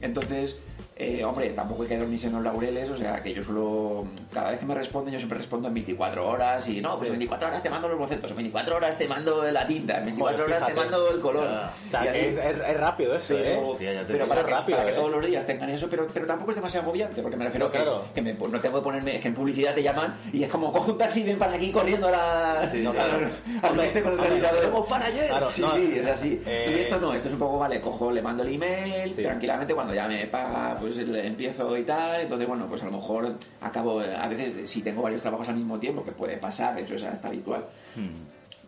[0.00, 0.58] Entonces,
[0.96, 4.50] eh, hombre, tampoco hay que dormirse en los laureles, o sea, que yo suelo, cada
[4.50, 7.48] vez que me responden, yo siempre respondo en 24 horas y no, pues en 24
[7.48, 10.56] horas te mando los bocetos, en 24 horas te mando la tinta, en 24 Joder,
[10.56, 11.48] horas te mando el color.
[11.48, 13.62] O Y sea, que es, es- es rápido eso, Pero, ¿eh?
[13.64, 14.98] Hostia, ya te pero para, que, rápido, para que ¿eh?
[15.00, 17.72] todos los días tengan eso, pero, pero tampoco es demasiado agobiante, porque me refiero No,
[17.72, 18.04] que, claro.
[18.14, 20.70] que me- no tengo que ponerme, es que en publicidad te llaman y es como
[20.70, 23.14] coge un taxi y ven para aquí corriendo a la, Sí, a- claro.
[23.62, 24.48] al Hombre, frente con el no.
[24.72, 25.26] "Vamos para ayer!
[25.28, 25.70] Claro, sí, no.
[25.74, 26.40] sí, es así.
[26.46, 29.22] Eh, Y esto no, esto es un poco, vale, cojo, le mando el email, Sí.
[29.22, 33.36] tranquilamente, cuando ya me paga, pues empiezo y tal, entonces bueno, pues a lo mejor
[33.62, 36.94] acabo, a veces si tengo varios trabajos al mismo tiempo, que puede pasar, de hecho
[36.94, 37.64] es hasta habitual,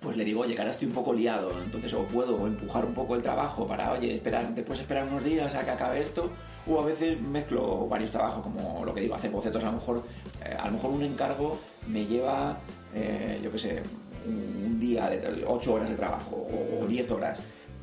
[0.01, 2.95] pues le digo, oye, que ahora estoy un poco liado, entonces o puedo empujar un
[2.95, 6.31] poco el trabajo para, oye, esperar, después esperar unos días a que acabe esto,
[6.67, 10.03] o a veces mezclo varios trabajos, como lo que digo, hacer bocetos, a lo mejor,
[10.45, 12.57] eh, a lo mejor un encargo me lleva,
[12.95, 13.83] eh, yo qué sé,
[14.27, 16.49] un, un día de 8 horas de trabajo
[16.81, 17.39] o 10 horas,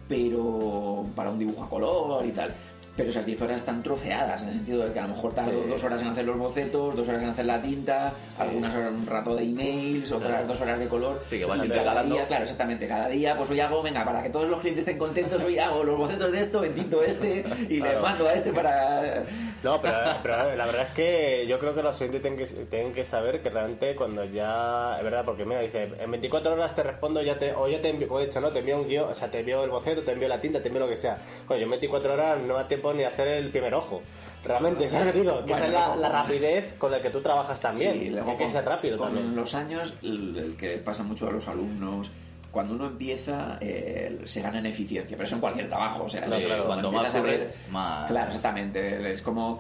[0.08, 2.52] pero para un dibujo a color y tal.
[2.96, 5.64] Pero esas 10 horas están troceadas, en el sentido de que a lo mejor tardo
[5.64, 5.68] Sí.
[5.70, 9.08] dos horas en hacer los bocetos, dos horas en hacer la tinta, algunas horas un
[9.08, 10.48] rato de emails, otras Claro.
[10.48, 11.20] dos horas de color.
[11.28, 14.22] Sí, que vas Y cada día, claro, exactamente, cada día pues hoy hago, venga, para
[14.22, 17.80] que todos los clientes estén contentos, hoy hago los bocetos de esto, tinto este, y
[17.80, 17.94] Claro.
[17.94, 19.24] les mando a este para...
[19.64, 22.92] No, pero, pero la verdad es que yo creo que los oyentes tienen que, tienen
[22.94, 24.98] que saber que realmente cuando ya...
[24.98, 27.90] Es verdad, porque mira, dice, en 24 horas te respondo ya te, o ya te
[27.90, 28.50] envío, como he dicho, ¿no?
[28.52, 30.68] Te envío un guion, o sea, te envío el boceto, te envío la tinta, te
[30.68, 31.18] envío lo que sea.
[31.48, 34.02] Bueno, yo en 24 horas no da tiempo ni a hacer el primer ojo.
[34.44, 35.46] Realmente, ¿sabes lo que digo?
[35.46, 37.94] Que Bueno, esa es la, rapidez con la que tú trabajas también.
[37.94, 39.36] Sí, que hay que ser rápido con también.
[39.36, 42.12] los años, el que pasa mucho a los alumnos,
[42.54, 46.04] cuando uno empieza, eh, se gana en eficiencia, pero eso en cualquier trabajo.
[46.04, 49.14] O sea, Sí, claro, cuanto más empiezas a ver- curres, más- Claro, exactamente.
[49.14, 49.60] Es como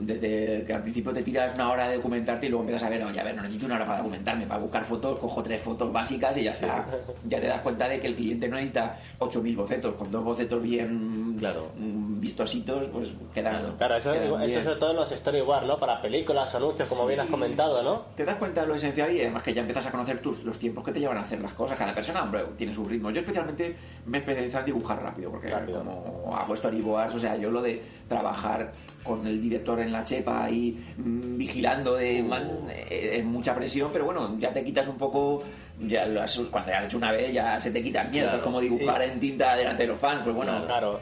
[0.00, 3.02] desde que al principio te tiras una hora de documentarte y luego empiezas a ver,
[3.02, 5.90] oye, a ver, no necesito una hora para documentarme, para buscar fotos, cojo tres fotos
[5.90, 6.84] básicas y ya está.
[7.26, 10.62] Ya te das cuenta de que el cliente no necesita 8.000 bocetos, con dos bocetos
[10.62, 11.68] bien Claro.
[11.76, 13.74] vistositos, pues quedan.
[13.76, 15.76] Claro, eso, quedan eso sobre todo en los storyboards, ¿no?
[15.78, 18.02] Para películas, anuncios, como bien has comentado, ¿no?
[18.16, 20.58] Te das cuenta de lo esencial y además que ya empiezas a conocer tus, los
[20.58, 21.78] tiempos que te llevan a hacer las cosas.
[21.78, 23.10] Cada persona, hombre, tiene su ritmo.
[23.10, 23.74] Yo especialmente
[24.06, 25.78] me he especializado en dibujar rápido, porque Rápido.
[25.84, 30.44] como hago storyboards, o sea, yo lo de trabajar con el director en la chepa
[30.44, 34.98] ahí mm, vigilando de man- eh, es mucha presión, pero bueno, ya te quitas un
[34.98, 35.42] poco,
[35.80, 38.24] ya lo has- cuando ya has hecho una vez ya se te quita el miedo,
[38.26, 39.10] Claro, es como dibujar sí.
[39.12, 41.00] en tinta delante de los fans, pues bueno, Claro.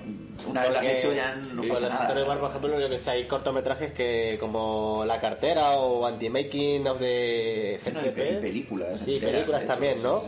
[0.49, 2.05] una vez lo has hecho ya no pasa nada.
[2.05, 6.99] storyboards, por ejemplo, yo que sé, hay cortometrajes que como La cartera o Anti-Making of
[7.01, 8.41] the No, y y GCP.
[8.41, 9.01] películas.
[9.05, 10.21] Sí, películas hecho, también, sí, ¿no?
[10.21, 10.27] sí.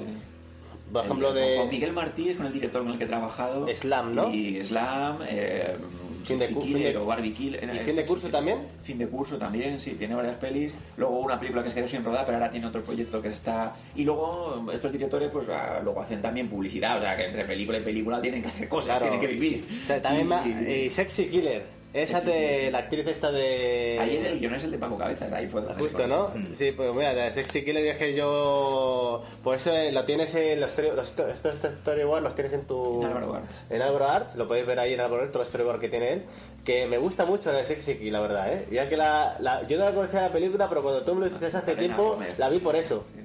[0.92, 1.56] Por ejemplo, El- de...
[1.56, 3.66] Con Miguel Martí es con el director con el que he trabajado.
[3.74, 4.32] Slam, ¿no?
[4.34, 5.76] Y Slam, eh,
[6.24, 7.62] Fin de cu- fin Killer de- o Barbie Killer.
[7.72, 8.32] ¿Y eh, fin de curso Killer.
[8.32, 8.58] también?
[8.82, 10.74] Fin de curso también, sí, tiene varias pelis.
[10.96, 13.74] Luego una película que se quedó sin rodar, pero ahora tiene otro proyecto que está...
[13.96, 17.78] Y luego estos directores pues ah, luego hacen también publicidad, o sea que entre película
[17.78, 19.06] y película tienen que hacer cosas, Claro.
[19.10, 19.64] tienen que vivir.
[19.84, 20.28] O sea, también
[20.66, 21.77] Y- y Sexy Killer.
[21.94, 23.96] Esa de la actriz esta de...
[23.98, 26.30] Ahí es el guion es el de Paco Cabezas, ahí fue Justo, ¿no?
[26.52, 29.24] Sí, pues mira, de Sexy Killer que yo...
[29.42, 33.02] Pues eso lo tienes en los, los sto- estos estos storyboards los tienes en tu...
[33.02, 33.64] En Álvaro Arts.
[33.70, 36.12] En Álvaro Arts, lo podéis ver ahí en Álvaro Arts, todo el storyboard que tiene
[36.12, 36.22] él.
[36.62, 38.66] Que me gusta mucho el Sexy Killer, la verdad, ¿eh?
[38.70, 41.26] Ya que la, la- yo no la conocía la película, pero cuando tú me lo
[41.26, 42.38] dijiste hace tiempo, Gómez.
[42.38, 43.04] la vi por eso.
[43.14, 43.20] Sí.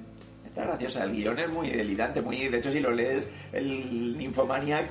[0.45, 2.47] Está graciosa, el guion es muy delirante, muy...
[2.47, 4.85] De hecho, si lo lees, el Nymphomaniac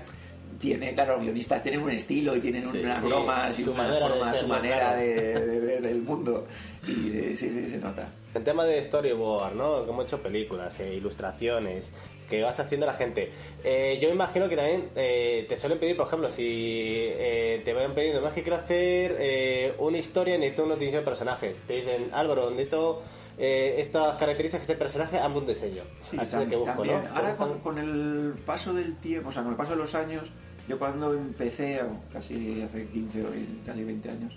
[0.62, 3.72] tiene, claro, los guionistas tienen un estilo y tienen Sí, unas sí, bromas y su
[3.72, 5.00] una manera de forma, su manera claro.
[5.00, 6.46] de, de ver el mundo.
[6.86, 8.08] Y eh, sí, sí, se nota.
[8.32, 9.84] El tema de storyboard, ¿no?
[9.84, 11.92] Que hemos hecho películas, eh, ilustraciones,
[12.30, 13.30] que vas haciendo la gente.
[13.64, 17.92] Eh, yo imagino que también eh, te suelen pedir, por ejemplo, si eh, te van
[17.94, 21.58] pidiendo, más que quiero hacer eh, una historia, necesito una definición de personajes.
[21.66, 23.02] Te dicen, Álvaro, necesito
[23.36, 25.82] eh, estas características de este personaje, hazme un diseño.
[26.00, 27.04] Sí, Así es tam- que busco, también.
[27.04, 27.16] ¿no?
[27.16, 30.30] Ahora con, con el paso del tiempo, o sea, con el paso de los años,
[30.68, 31.80] yo cuando empecé,
[32.12, 33.28] casi hace 15 o
[33.66, 34.32] casi 20 años,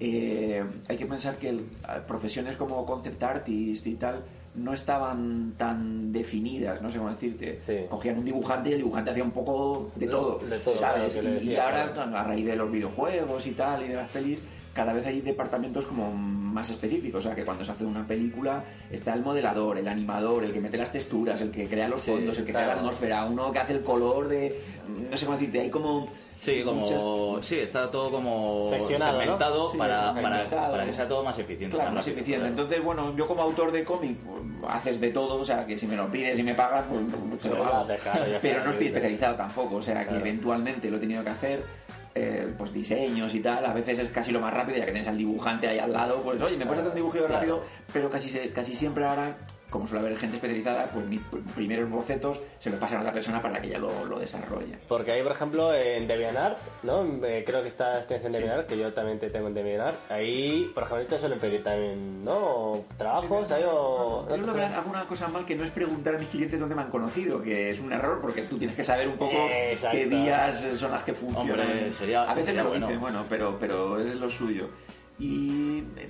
[0.00, 1.64] eh, hay que pensar que el-
[2.06, 4.22] profesiones como concept artist y tal
[4.54, 7.58] no estaban tan definidas, no sé cómo decirte.
[7.60, 7.78] Sí.
[7.88, 11.16] Cogían un dibujante y el dibujante hacía un poco de todo, de todo, ¿sabes?
[11.42, 12.16] Y- ahora, claro.
[12.16, 14.40] a raíz de los videojuegos y tal, y de las pelis,
[14.78, 17.18] cada vez hay departamentos como más específicos.
[17.24, 18.62] O sea, que cuando se hace una película
[18.92, 22.12] está el modelador, el animador, el que mete las texturas, el que crea los Sí,
[22.12, 24.56] fondos, el que crea la atmósfera, uno que hace el color de...
[25.10, 26.08] No sé cómo decirte, hay como...
[26.32, 29.18] Sí, como muchas- sí, está todo como Seccionado, ¿no?
[29.18, 31.76] segmentado Sí, para, para, para que sea todo más eficiente.
[31.76, 32.46] Claro, más eficiente.
[32.46, 35.88] Entonces, bueno, yo como autor de cómic pues, haces de todo, o sea, que si
[35.88, 37.86] me lo pides y me pagas, pues, pues te lo hago.
[38.40, 41.64] Pero no estoy especializado tampoco, o sea, que eventualmente lo he tenido que hacer,
[42.14, 45.08] eh, pues diseños y tal, a veces es casi lo más rápido, ya que tienes
[45.08, 47.40] al dibujante ahí al lado, pues oye, me puedes hacer un dibujito Claro.
[47.40, 49.36] rápido, pero casi, casi siempre ahora,
[49.70, 53.12] como suele haber gente especializada, pues mis pr- primeros bocetos se los pasan a otra
[53.12, 54.78] persona para que ella lo, lo desarrolle.
[54.88, 57.04] Porque ahí, por ejemplo, en DeviantArt, ¿no?
[57.26, 60.10] Eh, creo que estás tienes en DeviantArt, que yo también te tengo en DeviantArt.
[60.10, 62.82] Ahí, por ejemplo, te suelen pedir también, ¿no?
[62.96, 64.26] Trabajos, ahí o...
[64.30, 66.74] Yo la verdad hago una cosa mal que no es preguntar a mis clientes dónde
[66.74, 69.96] me han conocido, que es un error porque tú tienes que saber un poco Exacto.
[69.98, 71.60] qué vías son las que funcionan.
[71.60, 72.86] Hombre, sería- a veces sería lo bueno.
[72.86, 74.68] dicen, bueno, pero, pero es lo suyo.
[75.18, 76.06] Y, eh,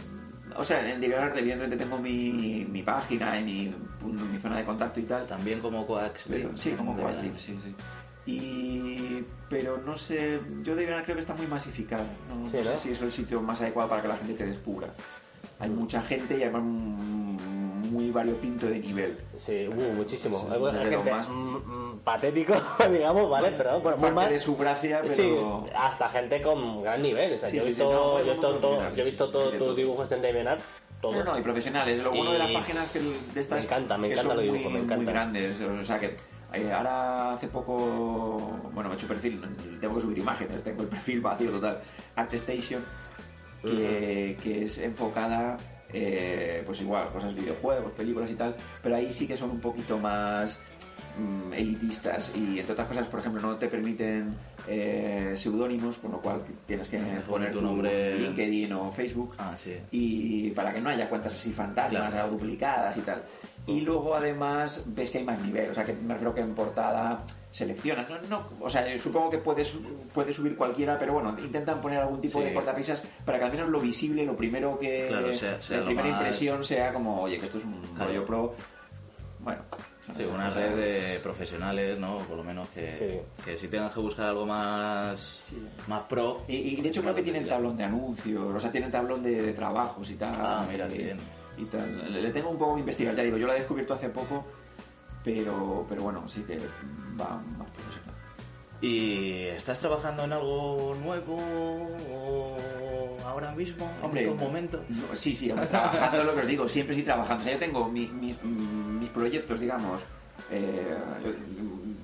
[0.58, 4.98] o sea, en DeviantArt evidentemente tengo mi, mi página y mi, mi zona de contacto
[4.98, 5.24] y tal.
[5.24, 6.24] También como Coax.
[6.28, 7.30] Pero, sí, como de Coax verdad.
[7.30, 7.74] Team, sí, sí.
[8.26, 12.04] Y, pero no sé, yo de verdad creo que está muy masificado.
[12.28, 14.46] No, Sí, no sé si es el sitio más adecuado para que la gente te
[14.46, 14.88] descubra.
[15.60, 19.18] Hay mucha gente y además muy variopinto de nivel.
[19.36, 20.38] Sí, uh, muchísimo.
[20.40, 20.46] Sí,
[20.78, 21.28] Hay gente más-
[22.04, 22.54] patético,
[22.92, 23.52] digamos, ¿vale?
[23.56, 24.30] Pero bueno, muy Parte mal.
[24.30, 25.14] de su gracia, pero...
[25.14, 25.36] Sí,
[25.74, 27.34] hasta gente con gran nivel.
[27.34, 27.90] O sea, Sí, yo, he visto, no,
[28.24, 29.74] yo todo- yo he todos tus todo.
[29.74, 30.60] dibujos en DeviantArt,
[31.00, 31.16] todos.
[31.16, 32.00] No, no, y profesionales.
[32.02, 34.62] Lo bueno de las Y- páginas que de estas Me encanta, me encanta los dibujos,
[34.64, 34.96] muy, me encanta.
[34.96, 35.60] muy grandes.
[35.60, 36.14] O sea que
[36.52, 39.40] eh, ahora hace poco, bueno, me he hecho perfil,
[39.80, 41.80] tengo que subir imágenes, tengo el perfil vacío total.
[42.16, 42.82] ArtStation,
[43.62, 45.56] que, que es enfocada,
[45.92, 49.98] eh, pues igual, cosas videojuegos, películas y tal, pero ahí sí que son un poquito
[49.98, 50.60] más
[51.18, 54.34] mm, elitistas y entre otras cosas, por ejemplo, no te permiten
[54.66, 58.18] eh, seudónimos, con lo cual tienes que poner tu tu nombre.
[58.18, 59.74] LinkedIn o Facebook Ah, sí.
[59.90, 62.28] y para que no haya cuentas así fantasmas Claro.
[62.28, 63.22] o duplicadas y tal.
[63.66, 66.54] Y luego además ves que hay más nivel, o sea que me refiero que en
[66.54, 69.72] portada seleccionan, no, no, o sea, supongo que puedes,
[70.12, 72.46] puedes subir cualquiera, pero bueno, intentan poner algún tipo Sí.
[72.46, 75.86] de cortapisas para que al menos lo visible, lo primero que, Claro, sea- sea la
[75.86, 78.06] primera más- impresión sea como, oye, que esto es un Claro.
[78.10, 78.54] rollo pro,
[79.40, 79.62] bueno.
[80.16, 80.54] Sí, una cosas.
[80.54, 82.16] red de profesionales, ¿no?
[82.18, 83.42] Por lo menos que, Sí.
[83.44, 85.62] que si tengan que buscar algo más, Sí.
[85.86, 86.44] más pro.
[86.48, 89.42] Y, y de hecho creo que tienen tablón de anuncios, o sea, tienen tablón de,
[89.42, 90.32] de trabajos y tal.
[90.34, 91.18] Ah, mira, y, bien.
[91.58, 92.10] y tal.
[92.12, 94.46] Le, le tengo un poco que investigar, ya digo, yo lo he descubierto hace poco,
[95.34, 96.56] pero, pero bueno, sí que
[97.20, 98.14] va más profesional.
[98.80, 101.36] ¿Y estás trabajando en algo nuevo
[102.12, 102.56] o
[103.26, 104.80] ahora mismo, en Hombre, estos momentos?
[104.88, 107.42] no, sí, sí, trabajando lo que os digo, siempre estoy trabajando.
[107.42, 110.00] O sea, yo tengo mi- mi- mis proyectos, digamos,
[110.50, 110.96] eh,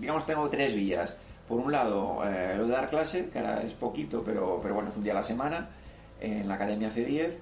[0.00, 1.16] digamos, tengo tres vías.
[1.48, 4.90] Por un lado, eh, lo de dar clase, que ahora es poquito, pero, pero bueno,
[4.90, 5.68] es un día a la semana,
[6.20, 7.36] en la Academia C10.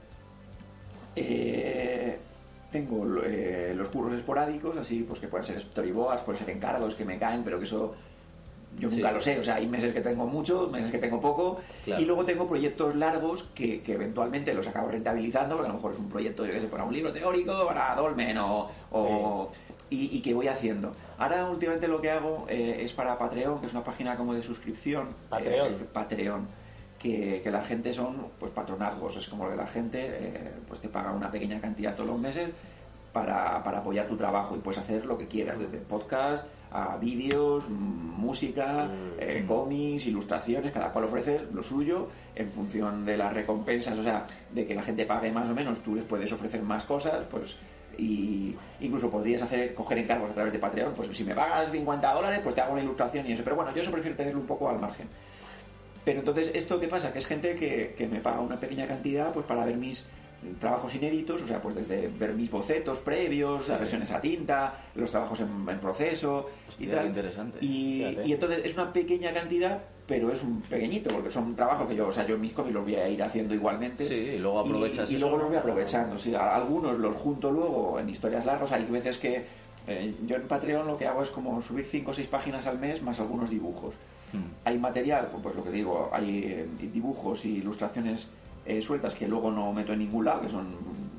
[1.16, 2.18] Eh,
[2.72, 7.04] tengo eh, los cursos esporádicos, así pues que pueden ser storyboards, pueden ser encargos que
[7.04, 7.94] me caen, pero que eso
[8.78, 8.96] yo Sí.
[8.96, 9.38] nunca lo sé.
[9.38, 11.60] O sea, hay meses que tengo mucho, meses que tengo poco.
[11.84, 12.00] Claro.
[12.02, 15.92] Y luego tengo proyectos largos que, que eventualmente los acabo rentabilizando, porque a lo mejor
[15.92, 18.70] es un proyecto, yo que sé, para un libro teórico, para Dolmen o...
[18.90, 19.50] o-
[19.90, 20.94] y, y que voy haciendo.
[21.18, 24.42] Ahora últimamente lo que hago eh, es para Patreon, que es una página como de
[24.42, 25.08] suscripción.
[25.28, 25.72] Patreon.
[25.74, 26.46] Eh, Patreon.
[27.02, 30.88] Que, que la gente son pues patronazgos, es como que la gente eh, pues te
[30.88, 32.50] paga una pequeña cantidad todos los meses
[33.12, 34.54] para, para apoyar tu trabajo.
[34.54, 38.88] Y puedes hacer lo que quieras, desde podcast a vídeos, mm, música,
[39.18, 44.24] eh, cómics, ilustraciones, cada cual ofrece lo suyo en función de las recompensas, o sea,
[44.50, 47.56] de que la gente pague más o menos, tú les puedes ofrecer más cosas, pues
[47.98, 52.14] y incluso podrías hacer coger encargos a través de Patreon, pues si me pagas 50
[52.14, 54.46] dólares, pues te hago una ilustración y eso, pero bueno, yo eso prefiero tenerlo un
[54.46, 55.08] poco al margen.
[56.04, 57.12] Pero entonces, ¿esto qué pasa?
[57.12, 60.04] Que es gente que, que me paga una pequeña cantidad pues para ver mis
[60.58, 65.10] trabajos inéditos, o sea, pues desde ver mis bocetos previos, las versiones a tinta, los
[65.10, 67.06] trabajos en, en proceso y tal.
[67.06, 67.64] interesante.
[67.64, 72.08] Y, entonces es una pequeña cantidad, pero es un pequeñito, porque son trabajos que yo,
[72.08, 74.06] o sea, yo en mis cómics los voy a ir haciendo igualmente.
[74.06, 76.34] Sí, y luego aprovechas Y, y luego los voy aprovechando, sí.
[76.34, 79.44] Algunos los junto luego en historias largas, hay veces que
[79.86, 82.78] eh, yo en Patreon lo que hago es como subir 5 o 6 páginas al
[82.78, 83.94] mes más algunos dibujos.
[84.32, 84.50] Hmm.
[84.64, 88.28] Hay material, pues lo que digo, hay eh, dibujos y ilustraciones
[88.64, 90.68] eh, sueltas que luego no meto en ningún lado, que son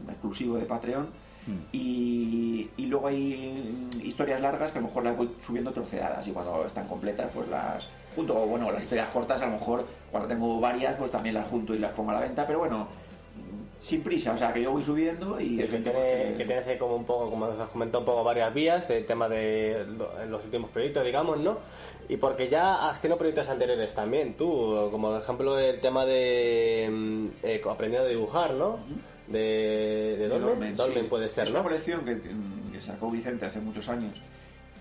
[0.10, 1.08] exclusivos de Patreon.
[1.46, 1.58] Hmm.
[1.74, 6.26] Y, y luego hay mm, historias largas que a lo mejor las voy subiendo troceadas
[6.28, 8.42] y cuando están completas pues las junto.
[8.42, 11.76] O bueno, las historias cortas a lo mejor cuando tengo varias pues también las junto
[11.76, 13.03] y las pongo a la venta, pero bueno, mm,
[13.84, 16.78] sin prisa, o sea que yo voy subiendo y Que, tiene, pues, que tienes ahí
[16.78, 19.86] como un poco, como os has comentado, un poco varias vías del tema de
[20.30, 21.58] los últimos proyectos, digamos, ¿no?
[22.08, 26.90] Y porque ya has tenido proyectos anteriores también, tú, como por ejemplo el tema de
[26.90, 28.80] mm, eh, aprendiendo a dibujar, ¿no?
[29.28, 31.10] De, de de Dolmen, Dolmen, Dolmen sí.
[31.10, 31.64] puede ser, Es una ¿no?
[31.66, 34.14] colección que, que sacó Vicente hace muchos años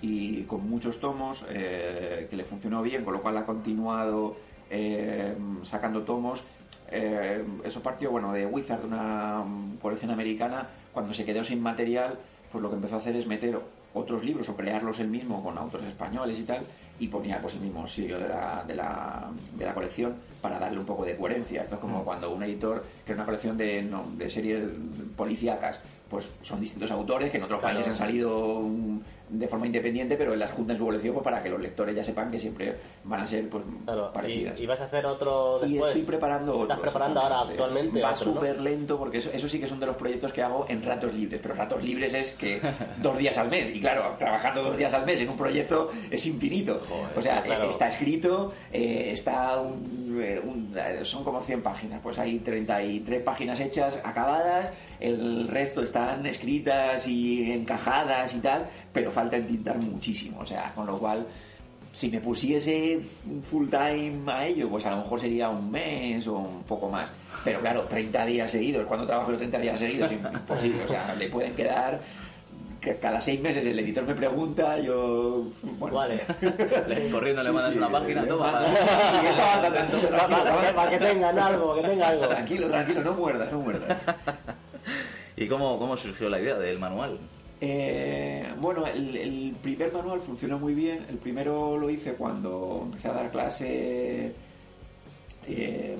[0.01, 4.37] y con muchos tomos eh, que le funcionó bien, con lo cual ha continuado
[4.71, 5.35] eh,
[5.65, 6.45] sacando tomos.
[6.95, 9.43] Eh, eso partió bueno de Wizard, una
[9.81, 12.19] colección americana, cuando se quedó sin material,
[12.51, 13.59] pues lo que empezó a hacer es meter
[13.95, 16.61] otros libros o crearlos él mismo con autores españoles y tal,
[16.99, 20.79] y ponía pues el mismo sello de la, de la, de la colección para darle
[20.79, 21.63] un poco de coherencia.
[21.63, 24.63] Esto es como cuando un editor crea una colección de, no, de series
[25.17, 25.79] policíacas,
[26.11, 27.75] pues son distintos autores que en otros Claro.
[27.75, 29.01] países han salido mm,
[29.33, 31.97] de forma independiente, pero él las junta en su colección pues, para que los lectores
[31.97, 34.61] ya sepan que siempre van a ser pues, Claro, parecidas.
[34.61, 38.13] y, y vas a hacer otro Y estoy preparando Estás otros, preparando ahora actualmente Va
[38.13, 38.35] otro, ¿no?
[38.35, 41.15] súper lento porque eso, eso sí que son de los proyectos que hago en ratos
[41.15, 41.41] libres.
[41.43, 42.61] Pero ratos libres es que
[43.03, 43.75] dos días al mes.
[43.75, 46.79] Y claro, trabajando dos días al mes en un proyecto es infinito.
[46.89, 47.65] Joder, o sea, claro.
[47.65, 50.03] eh, está escrito, eh, está un-
[50.45, 52.01] un- eh, son como 100 páginas.
[52.03, 54.71] Pues hay 33 páginas hechas, acabadas.
[55.01, 58.67] El resto están escritas y encajadas y tal.
[58.93, 60.41] Pero falta entintar muchísimo.
[60.41, 61.27] O sea, con lo cual
[61.93, 63.01] si me pusiese
[63.51, 67.13] full time a ello, pues a lo mejor sería un mes o un poco más.
[67.45, 70.85] Pero claro, 30 días seguidos, cuando trabajo yo 30 días seguidos, imposible.
[70.85, 72.01] O sea, le pueden quedar
[72.81, 75.45] que cada seis meses el editor me pregunta, yo...
[75.79, 76.21] Bueno, Vale.
[76.89, 78.65] Le- Corriendo le Sí, mandas sí, una página, le toma.
[80.75, 82.29] para que tengan algo, que tengan algo.
[82.29, 83.99] Tranquilo, tranquilo, no muerdas, no muerdas.
[85.37, 87.19] ¿Y cómo, cómo surgió la idea del manual?
[87.65, 91.07] Eh, bueno, el, el primer manual funcionó muy bien.
[91.09, 94.33] El primero lo hice cuando empecé a dar clase.
[95.47, 95.97] eh,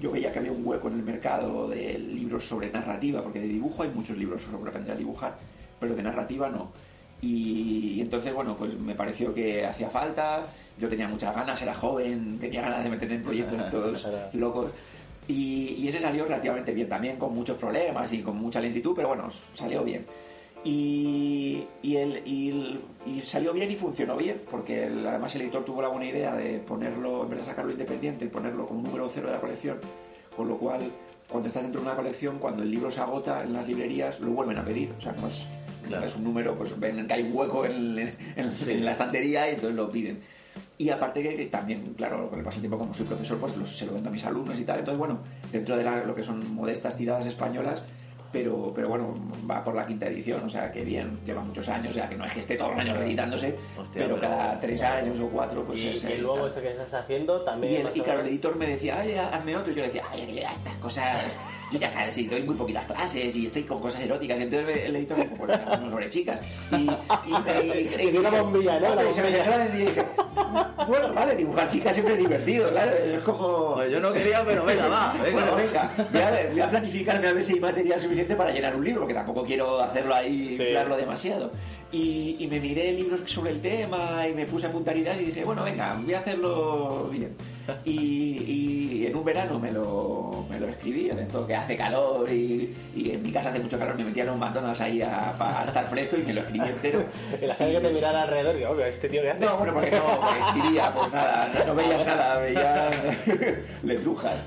[0.00, 3.48] yo veía que había un hueco en el mercado de libros sobre narrativa, porque de
[3.48, 5.36] dibujo hay muchos libros sobre aprender a dibujar,
[5.78, 6.72] pero de narrativa no.
[7.20, 10.46] Y, y entonces, bueno, pues me pareció que hacía falta.
[10.78, 14.70] Yo tenía muchas ganas, era joven, tenía ganas de meterme en proyectos estos locos.
[15.28, 19.08] Y, y ese salió relativamente bien, también con muchos problemas y con mucha lentitud, pero
[19.08, 20.06] bueno, salió bien.
[20.64, 25.42] Y, y, el, y, el- y salió bien y funcionó bien, porque el- además el
[25.42, 29.10] editor tuvo la buena idea de ponerlo, en vez de sacarlo independiente, ponerlo como número
[29.12, 29.78] cero de la colección,
[30.34, 30.80] con lo cual,
[31.28, 34.30] cuando estás dentro de una colección, cuando el libro se agota en las librerías, lo
[34.30, 34.90] vuelven a pedir.
[34.96, 35.44] O sea, no es,
[35.86, 36.00] Claro.
[36.00, 39.46] no es un número, pues ven que hay un hueco en, en- en la estantería
[39.50, 40.20] y entonces lo piden.
[40.78, 43.54] Y aparte que, que también, claro, con el paso del tiempo como soy profesor, pues
[43.56, 44.78] los- se lo vendo a mis alumnos y tal.
[44.78, 45.18] Entonces, bueno,
[45.52, 47.82] dentro de la- lo que son modestas tiradas españolas,
[48.34, 49.14] pero, pero bueno,
[49.48, 52.16] va por la quinta edición, o sea que bien, lleva muchos años, o sea que
[52.16, 55.28] no es que esté todos los años reeditándose, Hostia, pero, pero- cada tres años o
[55.28, 57.72] cuatro, pues y, es y luego esto que estás haciendo también.
[57.72, 59.72] Y, el- y claro, el editor me decía, ay, hazme otro.
[59.72, 61.36] Y yo le decía, ay, estas cosas,
[61.70, 64.38] yo ya casi doy muy poquitas clases y estoy con cosas eróticas.
[64.40, 65.58] Y entonces el editor me dijo, pues
[65.90, 66.40] sobre chicas.
[66.72, 68.94] Y, y, y, Y de una bombilla, ¿no?
[68.96, 69.58] La y se me bombilla.
[69.58, 70.04] de decir, dije,
[70.86, 72.90] bueno, vale, dibujar chicas siempre es divertido, claro.
[72.92, 73.74] Es como.
[73.74, 76.70] Pues yo no quería, pero venga, va, venga, Bueno, venga, voy a, ver, voy a
[76.70, 80.14] planificarme a ver si hay material suficiente para llenar un libro, porque tampoco quiero hacerlo
[80.14, 80.62] ahí, Sí.
[80.64, 81.50] inflarlo demasiado.
[81.92, 85.26] Y, y me miré libros sobre el tema y me puse a apuntar ideas y
[85.26, 87.36] dije, bueno, venga, voy a hacerlo bien.
[87.84, 92.30] Y, y en un verano me lo, me lo escribí, en esto que hace calor
[92.30, 95.32] y, y en mi casa hace mucho calor, me metía en un McDonald's ahí a,
[95.36, 97.04] para estar fresco y me lo escribí entero.
[97.42, 99.44] Y la gente que te mirara alrededor, obvio, este tío que hace.
[99.44, 102.92] No, bueno, porque no, porque escribía, pues nada, no, no veían nada, veían
[103.82, 104.38] letrujas.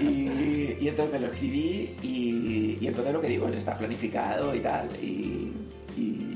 [0.00, 4.54] Y, y entonces me lo escribí y, y entonces lo que digo es está planificado
[4.54, 4.88] y tal.
[5.02, 5.52] Y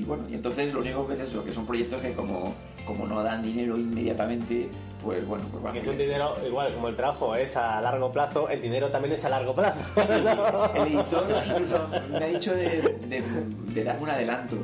[0.07, 2.53] bueno, y entonces lo único que es eso, que son proyectos que como,
[2.85, 4.69] como no dan dinero inmediatamente,
[5.03, 8.11] pues bueno, pues van Que es un dinero, igual como el trabajo es a largo
[8.11, 9.79] plazo, el dinero también es a largo plazo.
[10.75, 13.23] El editor incluso me ha dicho de, de,
[13.73, 14.57] de darme un adelanto.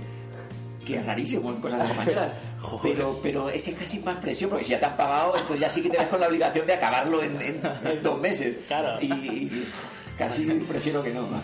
[0.85, 2.33] Que es rarísimo en cosas españolas.
[2.83, 5.59] Pero, pero es que es casi más presión, porque si ya te han pagado, entonces
[5.61, 8.57] ya sí que te ves con la obligación de acabarlo en, en- en dos meses.
[8.67, 8.97] Claro.
[9.01, 9.65] Y, y,
[10.17, 11.23] casi prefiero que no.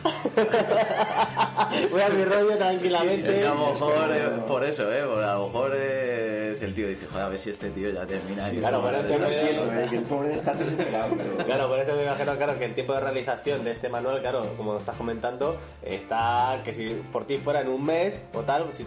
[1.91, 3.33] Voy a mi rollo tranquilamente.
[3.35, 4.41] Que a lo mejor Sí, eh, sí.
[4.47, 5.03] por eso, ¿eh?
[5.05, 8.05] Porque a lo mejor es el tío dice, joder, a ver si este tío ya
[8.05, 8.49] termina.
[8.49, 11.15] que claro, Yo eso no me- entiendo, eh, que el pobre de estar desesperado.
[11.17, 11.37] Pero...
[11.45, 14.45] Claro, por eso me imagino, claro, que el tiempo de realización de este manual, claro,
[14.57, 18.85] como estás comentando, está que si por ti fuera en un mes o tal, si,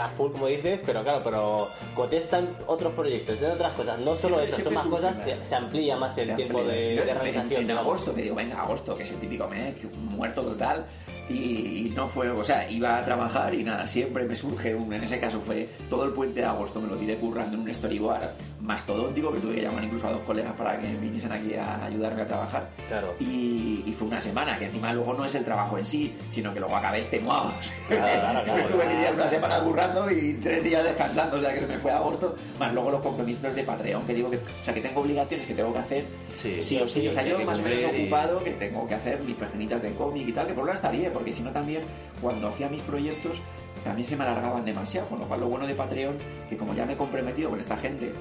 [0.00, 3.98] a full como dices, pero claro, pero como tienes tan otros proyectos, tienes otras cosas,
[3.98, 6.76] no solo eso, son más cosas, se, se amplía más el Se tiempo amplía.
[6.76, 7.70] de, Yo de en- realización.
[7.70, 10.86] En, agosto te digo, venga, agosto, que es el típico mes, que un muerto total.
[11.28, 14.92] Y, y no fue, o sea, iba a trabajar y nada, siempre me surge un,
[14.92, 17.74] en ese caso fue todo el puente de agosto, me lo tiré currando en un
[17.74, 21.84] storyboard mastodóntico que tuve que llamar incluso a dos colegas para que viniesen aquí a
[21.84, 22.68] ayudarme a trabajar.
[22.88, 23.14] Claro.
[23.20, 26.52] Y, y fue una semana, que encima luego no es el trabajo en sí, sino
[26.52, 27.52] que luego acabé extenuado.
[27.88, 28.68] Claro, claro, claro.
[28.68, 31.78] tuve que tirar una semana currando y tres días descansando, o sea que se me
[31.78, 35.00] fue agosto, más luego los compromisos de Patreon, que digo que, o sea que tengo
[35.00, 36.04] obligaciones que tengo que hacer
[36.34, 39.20] Sí, sí o sí, o sea, yo más o menos ocupado que tengo que hacer
[39.20, 41.50] mis paginitas de cómic y tal, que por un lado está bien, porque si no
[41.52, 41.80] también
[42.20, 43.38] cuando hacía mis proyectos
[43.82, 46.16] también se me alargaban demasiado, con lo cual lo bueno de Patreon,
[46.48, 48.12] que como ya me he comprometido con esta gente,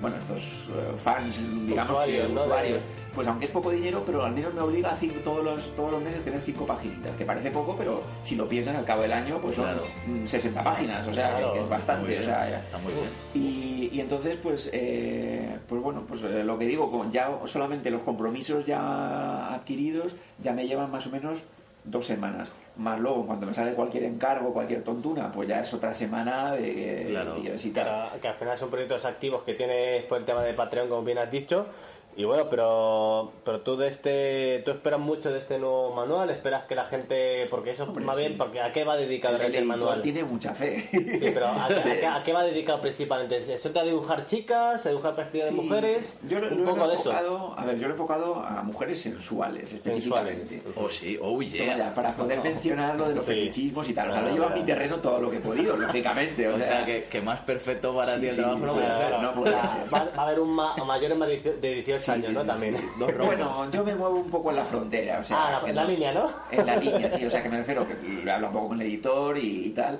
[0.00, 2.42] bueno, estos eh, fans, digamos Usuarios, que ¿no?
[2.42, 2.82] usuarios,
[3.14, 5.92] pues aunque es poco dinero, pero al menos me obliga a cinco, todos, los, todos
[5.92, 9.12] los meses tener cinco paginitas, que parece poco, pero si lo piensas al cabo del
[9.12, 9.84] año, pues son Claro.
[10.08, 12.78] mm, 60 páginas, o sea, que- Claro, que es Muy bastante, bien, o sea, está
[12.78, 13.06] muy bien.
[13.34, 17.88] y, y entonces, pues, eh, pues bueno, pues eh, lo que digo, con ya solamente
[17.90, 21.38] los compromisos ya adquiridos ya me llevan más o menos
[21.84, 22.50] dos semanas.
[22.76, 27.04] Más luego, cuando me sale cualquier encargo, cualquier tontuna, pues ya es otra semana de,
[27.08, 27.34] Claro.
[27.34, 27.84] de visitar.
[27.84, 31.02] Claro, que al final son proyectos activos que tienes por el tema de Patreon, como
[31.02, 31.66] bien has dicho.
[32.14, 36.64] Y bueno, pero pero tú de este tú esperas mucho de este nuevo manual, esperas
[36.64, 38.22] que la gente porque eso Hombre, más sí.
[38.22, 40.02] bien porque a qué va dedicado El el editor manual.
[40.02, 40.88] tiene mucha fe.
[40.90, 43.40] Sí, pero ¿a, qué- a qué, a qué va dedicado principalmente?
[43.58, 44.84] ¿Se a dibujar chicas?
[44.84, 46.18] ¿A dibujar perfiles Sí, de mujeres?
[46.28, 47.10] Yo lo, un lo poco he de eso.
[47.10, 50.62] enfocado, a ver, yo lo he enfocado a mujeres sensuales, Sensuales.
[50.76, 51.76] Oh, sí, oh, Toma yeah.
[51.78, 53.32] ya, para poder mencionar lo de los Sí.
[53.32, 54.10] fetichismos y tal.
[54.10, 56.46] O sea, lo llevo a mi terreno todo lo que he podido, lógicamente.
[56.48, 58.96] O sea, que, que más perfecto para Sí, ti el sí, trabajo no sí, puede
[58.98, 59.20] ser.
[59.22, 59.94] no puede Va, ser.
[59.94, 61.38] va a haber un ma- mayores más de
[61.74, 62.40] 18 Sí, años, sí, ¿no?
[62.42, 62.78] sí, También.
[62.78, 62.84] sí.
[62.98, 63.26] Dos rojos.
[63.26, 66.12] Bueno, yo me muevo un poco en la frontera, o sea, Ah, en la línea,
[66.12, 66.30] ¿no?
[66.50, 68.86] En la línea, sí, o sea, que me refiero que hablo un poco con el
[68.88, 69.98] editor y, y tal,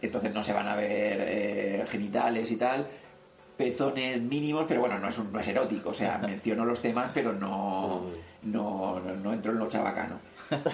[0.00, 2.86] entonces no se van a ver eh, genitales y tal,
[3.56, 7.10] pezones mínimos, pero bueno, no es, un, no es erótico, o sea, menciono los temas,
[7.12, 8.04] pero no,
[8.42, 10.20] no, no, no entro en lo chabacano.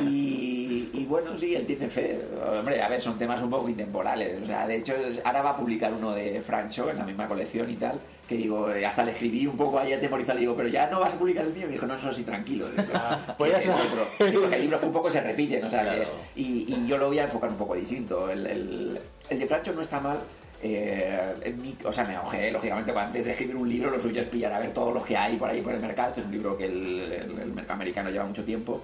[0.02, 2.20] Y, y bueno, sí, él tiene fe.
[2.58, 4.40] Hombre, a ver, son temas un poco intemporales.
[4.42, 4.94] O sea, de hecho,
[5.24, 7.98] ahora va a publicar uno de Francho en la misma colección y tal.
[8.28, 10.38] Que digo, eh, hasta le escribí un poco ahí atemorizado.
[10.38, 11.64] Digo, pero ya no vas a publicar el mío.
[11.64, 12.66] Y me dijo, no, eso sí, tranquilo.
[12.94, 14.06] Ah, pues es otro.
[14.30, 15.62] Sí, porque hay libros que un poco se repiten.
[15.64, 16.04] O sea, Claro.
[16.34, 18.30] que- y, y yo lo voy a enfocar un poco distinto.
[18.30, 20.18] El, el, el de Francho no está mal.
[20.62, 24.22] eh, en mi- o sea, me ojeé, lógicamente, antes de escribir un libro, lo suyo
[24.22, 26.08] es pillar a ver todos los que hay por ahí por el mercado.
[26.08, 28.82] Este es un libro que el, el- mercado americano lleva mucho tiempo.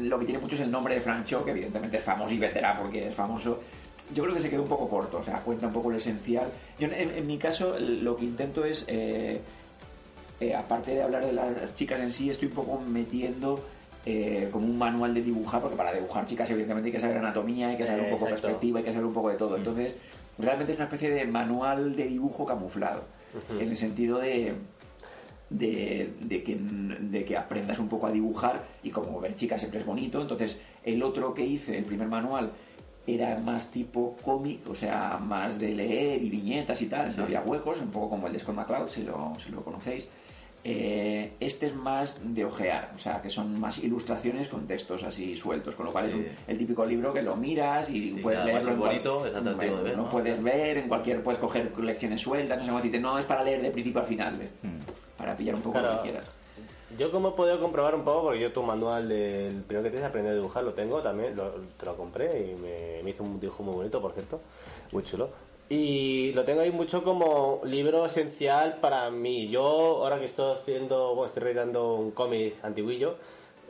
[0.00, 2.76] Lo que tiene mucho es el nombre de Francho, que evidentemente es famoso y vendrá
[2.76, 3.60] porque es famoso.
[4.14, 6.50] Yo creo que se quedó un poco corto, o sea, cuenta un poco lo esencial.
[6.78, 9.40] Yo, en, en mi caso, lo que intento es, eh,
[10.40, 13.62] eh, aparte de hablar de las chicas en sí, estoy un poco metiendo
[14.04, 17.68] eh, como un manual de dibujar, porque para dibujar chicas, evidentemente, hay que saber anatomía,
[17.68, 18.42] hay que saber un poco Exacto.
[18.42, 19.56] perspectiva, hay que saber un poco de todo.
[19.56, 19.94] Entonces,
[20.38, 23.04] realmente es una especie de manual de dibujo camuflado,
[23.58, 24.54] en el sentido de
[25.52, 29.80] de, de que, de que aprendas un poco a dibujar y como ver chicas siempre
[29.80, 30.20] es bonito.
[30.20, 32.52] Entonces, el otro que hice, el primer manual,
[33.06, 37.40] era más tipo cómic, o sea, más de leer y viñetas y tal, no había
[37.42, 40.08] huecos, un poco como el de Scott McCloud, si lo, si lo conocéis.
[40.64, 45.36] Eh, este es más de ojear, o sea, que son más ilustraciones con textos así
[45.36, 46.18] sueltos, con lo cual es Sí.
[46.20, 49.78] un- el típico libro que lo miras y Y puedes leerlo es bonito, es atractivo
[49.78, 50.08] de ver, no ¿no?
[50.08, 53.42] puedes ver en cualquier, puedes coger lecciones sueltas, no sé cómo decirte, no es para
[53.42, 54.50] leer de principio a final, ¿ves?
[54.62, 55.16] Mm.
[55.18, 55.94] para pillar un poco Claro.
[55.96, 56.30] lo que quieras.
[56.98, 60.08] Yo como he podido comprobar un poco, porque yo tu manual del primero que tienes
[60.08, 63.40] aprender a dibujar lo tengo también, lo, te lo compré y me, me hizo un
[63.40, 64.40] dibujo muy bonito, por cierto,
[64.92, 65.30] muy chulo.
[65.68, 69.48] Y lo tengo ahí mucho como libro esencial para mí.
[69.48, 73.16] Yo, ahora que estoy haciendo, bueno, estoy reeditando un cómic antiguillo,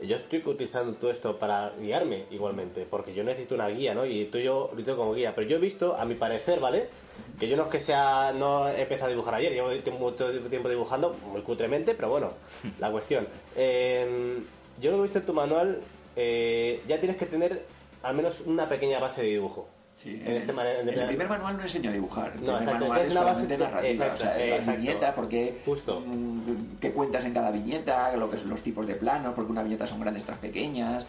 [0.01, 4.05] yo estoy utilizando todo esto para guiarme igualmente, porque yo necesito una guía, ¿no?
[4.05, 5.33] Y tú yo lo utilizo como guía.
[5.33, 6.89] Pero yo he visto, a mi parecer, ¿vale?
[7.39, 10.69] Que yo no es que sea, no he empezado a dibujar ayer, llevo mucho tiempo
[10.69, 12.31] dibujando, muy cutremente, pero bueno,
[12.79, 13.27] la cuestión.
[13.55, 14.39] Eh,
[14.79, 15.79] yo lo que he visto en tu manual,
[16.15, 17.65] eh, ya tienes que tener
[18.03, 19.67] al menos una pequeña base de dibujo.
[20.01, 22.33] Sí, En este en el el- primer manual no enseño a dibujar.
[22.35, 23.89] El No, primer exacto, manual es es una base de- narrativa.
[23.91, 26.03] exacto, o sea, la viñeta, porque Justo.
[26.05, 29.63] mm, qué cuentas en cada viñeta, lo que son los tipos de planos, porque una
[29.63, 31.05] viñeta son grandes, otras pequeñas.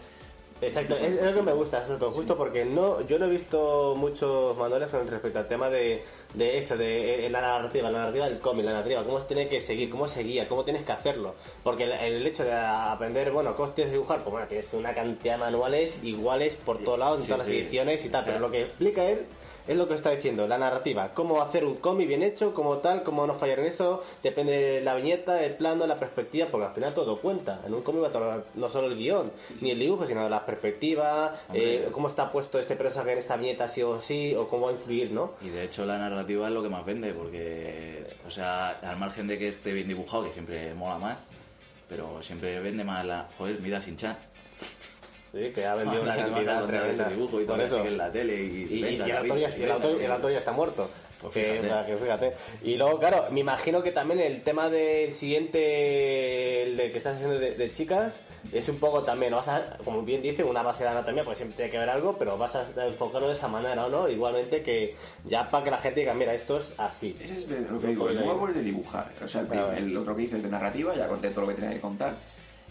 [0.61, 4.55] Exacto, es, lo que me gusta, exacto, justo porque no, yo no he visto muchos
[4.57, 6.03] manuales con respecto al tema de,
[6.33, 9.47] de eso, de eh, la narrativa, la narrativa del cómic, la narrativa, cómo se tiene
[9.49, 11.35] que seguir, cómo seguía, cómo tienes que hacerlo.
[11.61, 14.93] Porque el, el hecho de aprender, bueno, cómo tienes que dibujar, pues bueno, tienes una
[14.93, 17.53] cantidad de manuales iguales por todos lados, en Sí, todas sí.
[17.53, 19.25] las ediciones y tal, pero lo que explica él
[19.67, 23.03] es lo que está diciendo, la narrativa, cómo hacer un cómic bien hecho, cómo tal,
[23.03, 26.73] cómo no fallar en eso, depende de la viñeta, el plano, la perspectiva, porque al
[26.73, 27.61] final todo cuenta.
[27.65, 30.45] En un cómic va a tomar no solo el guion, ni el dibujo, sino la
[30.45, 31.87] perspectiva, Hombre.
[31.87, 34.71] eh, cómo está puesto este personaje en esta viñeta sí o sí, o cómo va
[34.71, 35.31] a influir, ¿no?
[35.41, 39.27] Y de hecho la narrativa es lo que más vende, porque, o sea, al margen
[39.27, 41.17] de que esté bien dibujado, que siempre mola más,
[41.89, 43.27] pero siempre vende más la...
[43.37, 44.17] Joder, mira Sin-Chan.
[45.35, 47.09] Sí, que ha vendido una cantidad tremenda.
[47.09, 47.85] dibujo y todo eso.
[47.85, 50.11] en la tele y, Y, y venga, el, autor ya, y el, autor, venga, el
[50.13, 50.89] autor ya está muerto.
[51.21, 51.73] Pues Que- fíjate.
[51.73, 52.33] o que fíjate.
[52.63, 57.15] Y luego, claro, me imagino que también el tema del siguiente, el de que estás
[57.15, 58.19] haciendo de, de chicas,
[58.53, 61.57] es un poco también, vas a, como bien dice, una base de anatomía, porque siempre
[61.57, 64.07] tiene que ver algo, pero vas a enfocarlo de esa manera, ¿no?
[64.07, 67.17] Igualmente que ya para que la gente diga, mira, esto es así.
[67.21, 69.11] Ese es de lo que digo, el nuevo es de dibujar.
[69.23, 71.71] O sea, el, otro que hice es de narrativa, ya conté todo lo que tenía
[71.71, 72.13] que contar.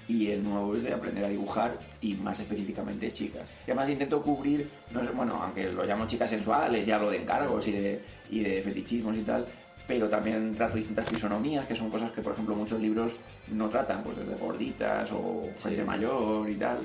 [0.08, 3.42] Y el nuevo es de aprender a dibujar y más específicamente chicas.
[3.66, 7.22] Y además intento cubrir, no es- bueno, aunque lo llamo chicas sensuales y hablo de
[7.22, 8.00] encargos y de,
[8.30, 9.46] y de fetichismos y tal,
[9.86, 13.12] pero también trato distintas fisonomías, que son cosas que, por ejemplo, muchos libros
[13.52, 16.78] no tratan, pues desde gorditas o gente mayor y tal.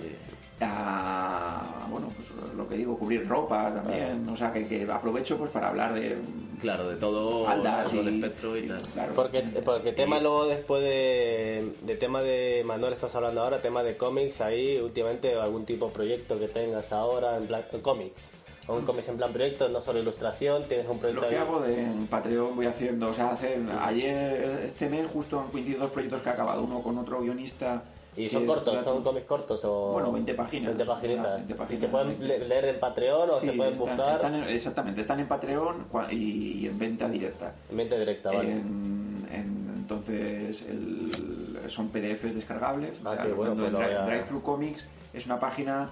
[0.62, 4.28] A, bueno, pues lo que digo, cubrir ropa también.
[4.30, 6.18] O sea, que, que aprovecho pues para hablar de
[6.60, 8.82] Claro, de todo, faldas todo y, el espectro y tal.
[8.94, 9.14] claro.
[9.16, 13.96] Porque, porque tema luego después de, de tema de Manuel estamos hablando ahora, tema de
[13.96, 18.22] cómics, ahí últimamente algún tipo de proyecto que tengas ahora en plan cómics.
[18.68, 21.42] Un cómics en plan proyecto, no solo ilustración, tienes un proyecto Lo que ahí.
[21.42, 25.84] hago de, en Patreon voy haciendo, o sea, hacen, ayer, este mes justo han coincidido
[25.84, 27.82] dos proyectos que ha acabado, uno con otro guionista.
[28.18, 28.84] ¿Y son cortos?
[28.84, 29.62] ¿Son cómics cortos?
[29.64, 30.68] o Bueno, 20 páginas.
[30.76, 31.36] 20 paginitas.
[31.38, 32.28] 20 ¿Y páginas, se pueden 20.
[32.28, 35.28] le- leer en Patreon o Sí, se pueden están- buscar están en- exactamente, están en
[35.28, 37.54] Patreon y, en venta directa.
[37.70, 38.32] en mente directa?
[38.32, 38.52] Vale.
[38.52, 42.92] En- en- entonces el- son PDFs descargables.
[43.06, 45.26] Ah, o sea, qué bueno, cuando pues en lo Dri- voy a- Drive-Thru Comics es
[45.26, 45.90] una página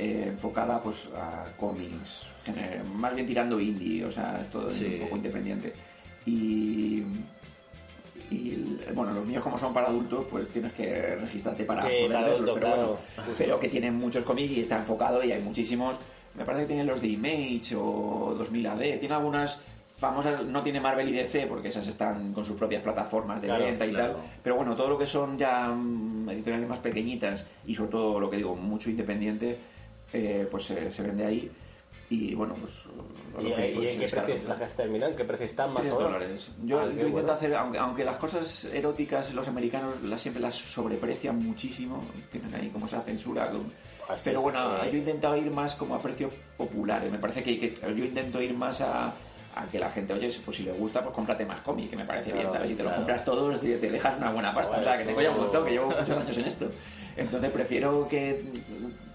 [0.00, 2.22] eh, enfocada pues a cómics,
[2.94, 4.94] más bien tirando indie, o sea, es todo Sí.
[4.94, 5.72] un poco independiente.
[6.24, 7.02] Y,
[8.30, 12.08] y bueno, los míos como son para adultos, pues tienes que registrarte para Sí, poder
[12.08, 12.98] para verlos, adultos, pero claro.
[13.16, 15.96] bueno, pero que tienen muchos cómics y está enfocado y hay muchísimos.
[16.34, 19.60] Me parece que tienen los de Image o 2000 AD, tiene algunas
[19.96, 23.64] famosas, no tiene Marvel y DC porque esas están con sus propias plataformas de Claro,
[23.64, 24.12] venta y claro.
[24.12, 28.20] tal, pero bueno, todo lo que son ya mm, editoriales más pequeñitas y sobre todo
[28.20, 29.58] lo que digo, mucho independiente,
[30.12, 31.50] eh, pues se, se vende ahí
[32.10, 32.72] y bueno, pues
[33.38, 35.14] ¿Y, lo que y en qué precios las que terminan?
[35.14, 36.12] ¿Qué precio están más 3 o menos?
[36.12, 36.48] dólares.
[36.64, 37.32] Yo, Ah, yo intento bueno.
[37.32, 42.68] hacer, aunque, aunque las cosas eróticas los americanos las, siempre las sobreprecian muchísimo, tienen ahí
[42.70, 43.50] como esa censura.
[43.50, 43.70] con-
[44.08, 44.88] Así pero bueno, eh.
[44.90, 47.12] yo he intentado ir más como a precios populares.
[47.12, 49.08] Me parece que, que yo intento ir más a,
[49.54, 52.06] a que la gente, oye, pues si le gusta, pues cómprate más cómic, que me
[52.06, 52.70] parece bien, Claro, ¿sabes?
[52.70, 53.02] Si te lo claro.
[53.02, 54.70] compras todos, te, te dejas una buena pasta.
[54.76, 56.70] Bueno, o sea, que tengo ya un montón, que llevo muchos años en esto.
[57.18, 58.42] Entonces prefiero que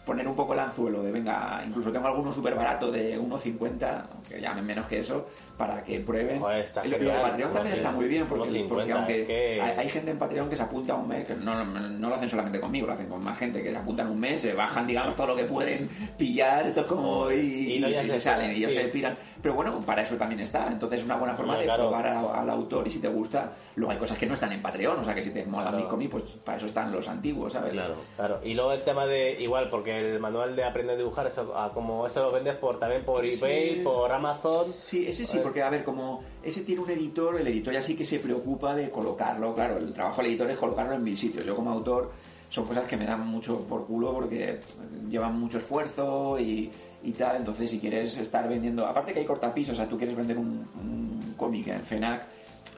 [0.06, 4.42] poner un poco el anzuelo de venga, incluso tengo alguno súper barato de 1.50, que
[4.42, 5.28] llamen menos que eso,
[5.58, 6.40] para que prueben.
[6.40, 7.22] Joder, está digo, genial.
[7.22, 10.20] Patreon también está muy bien, porque, 1.50, porque aunque es que- hay, hay gente en
[10.20, 12.88] Patreon que se apunta a un mes, que no, no, no lo hacen solamente conmigo,
[12.88, 15.36] lo hacen con más gente, que se apuntan un mes, se bajan, digamos, todo lo
[15.36, 15.88] que pueden
[16.18, 18.72] pillar, esto es como, y, Y no, y ya se, se salen, y sí.
[18.72, 19.18] se piran.
[19.42, 21.84] Pero bueno, para eso también está, entonces es una buena forma de claro.
[21.90, 24.62] probar a- al autor y si te gusta, luego hay cosas que no están en
[24.62, 25.78] Patreon, o sea que si te mola Claro.
[25.86, 27.72] mi cómic, pues para eso están los antiguos, ¿sabes?
[27.72, 27.96] Claro.
[28.18, 31.54] Claro, y luego el tema de igual, porque el manual de aprender a dibujar, eso,
[31.56, 33.36] ah, como eso lo vendes por también por Sí.
[33.36, 34.66] eBay, por Amazon.
[34.72, 37.82] Sí, ese sí, Eh, porque a ver, como ese tiene un editor, el editor ya
[37.82, 41.18] sí que se preocupa de colocarlo, claro, el trabajo del editor es colocarlo en mil
[41.18, 41.46] sitios.
[41.46, 42.12] Yo como autor
[42.50, 44.60] son cosas que me dan mucho por culo porque
[45.10, 46.72] llevan mucho esfuerzo y,
[47.04, 50.16] y tal, entonces si quieres estar vendiendo, aparte que hay cortapisos, o sea, tú quieres
[50.16, 52.26] vender un, un cómic en FENAC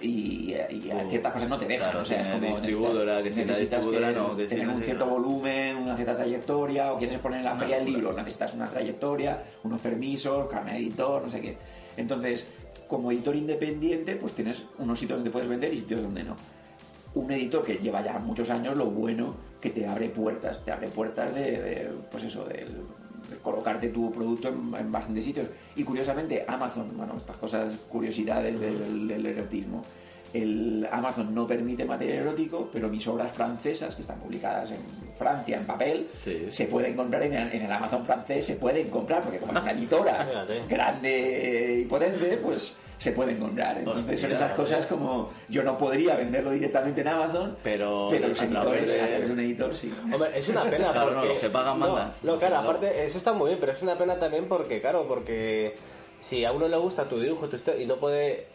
[0.02, 3.24] y, y Uh, ciertas cosas no te dejan, claro, o sea, es como distribuidora, necesitas-
[3.24, 6.98] que necesitas distribuidora que no, que si tener un cierto volumen, una cierta trayectoria, o
[6.98, 7.98] quieres exponer en la feria locura.
[7.98, 11.58] libro, necesitas una trayectoria, unos permisos, carne de editor, no sé qué.
[11.98, 12.48] Entonces,
[12.88, 16.36] como editor independiente, pues tienes unos sitios donde puedes vender y sitios donde no.
[17.16, 20.90] Un editor que lleva ya muchos años, lo bueno que te abre puertas, te abre
[20.90, 23.05] puertas de, de, pues eso, del- de
[23.46, 25.48] colocarte tu producto en, bastantes sitios.
[25.76, 29.84] Y curiosamente, Amazon, bueno, estas cosas, curiosidades del erotismo.
[30.34, 34.78] El Amazon no permite material erótico, pero mis obras francesas, que están publicadas en
[35.18, 36.48] Francia en papel, Sí.
[36.50, 39.62] se pueden comprar en el, en el Amazon francés, se pueden comprar, porque como es
[39.62, 40.28] una editora
[40.70, 43.78] grande y potente, pues se pueden comprar.
[43.78, 48.42] Entonces son esas cosas como yo no podría venderlo directamente en Amazon, Pero pero los
[48.42, 49.94] editores, de- a través de un editor sí.
[50.14, 51.28] Hombre, es una pena Claro, no, porque...
[51.30, 52.14] los que pagan no, mandan.
[52.24, 52.62] No, claro, No.
[52.62, 55.76] aparte, eso está muy bien, pero es una pena también porque, claro, porque
[56.22, 58.48] si a uno le gusta tu dibujo tu historia, y no puede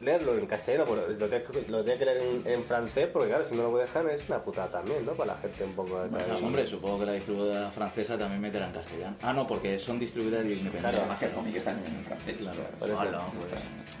[0.00, 3.28] leerlo en castellano, pues lo tiene que, lo tiene que leer en, en francés, porque
[3.28, 5.12] claro, si no lo puede dejar es una putada también, ¿no?
[5.12, 8.66] Para la gente un poco de Bueno, hombre, supongo que la distribuidora francesa también meterá
[8.66, 9.16] en castellano.
[9.22, 10.80] Ah, no, porque son distribuidoras independientes.
[10.82, 12.36] Claro, Además que el cómic está en, francés.
[12.38, 12.58] Claro.
[12.78, 12.98] Por eso.
[13.00, 13.46] Hola, pues,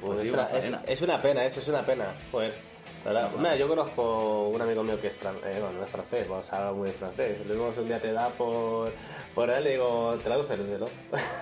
[0.00, 0.82] Pues pues es, una, es, faena.
[0.86, 2.14] es una pena, eso es una pena.
[2.30, 2.52] Joder.
[3.04, 5.90] La verdad, mira, yo conozco un amigo mío que es, fran- eh, bueno, no es
[5.90, 7.38] francés, vamos a hablar muy de francés.
[7.46, 8.92] Le digo, un día te da por,
[9.34, 10.64] por él y digo, tradúcelo.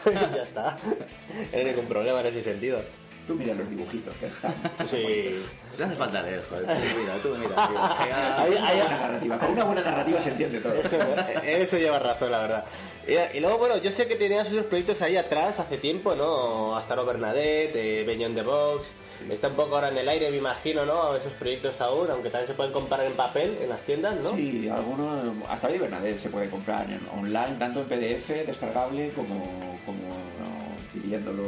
[0.07, 0.76] y ya está.
[1.52, 2.80] No hay ningún problema en ese sentido.
[3.26, 4.54] Tú mira los dibujitos que están.
[4.86, 5.42] Sí.
[5.78, 6.66] No hace falta leer, joder.
[6.66, 8.04] Tú mira, tú mira, tío.
[8.06, 9.38] Llega- Ahí- Una narrativa.
[9.38, 10.74] Con una buena narrativa se entiende todo.
[10.74, 10.98] Eso,
[11.42, 12.64] en eso lleva razón, la verdad.
[13.08, 16.76] Y, y luego, bueno, yo sé que tenías esos proyectos ahí atrás hace tiempo, ¿no?
[16.76, 18.88] Hasta no Bernadette, eh, Beyond the Box.
[19.30, 21.16] Está un poco ahora en el aire, me imagino, ¿no?
[21.16, 24.34] Esos proyectos aún, aunque también se pueden comprar en papel en las tiendas, ¿no?
[24.36, 29.78] Sí, algunos, hasta hoy Bernadette se puede comprar en online, tanto en PDF descargable como,
[29.86, 31.42] como no, pidiéndolo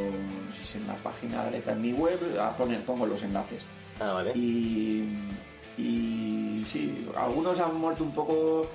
[0.58, 3.22] no sé si en la página de letra en mi web, ah, pone- pongo los
[3.22, 3.62] enlaces.
[4.00, 4.32] Ah, vale.
[4.34, 5.08] Y,
[5.78, 8.66] y sí, algunos han muerto un poco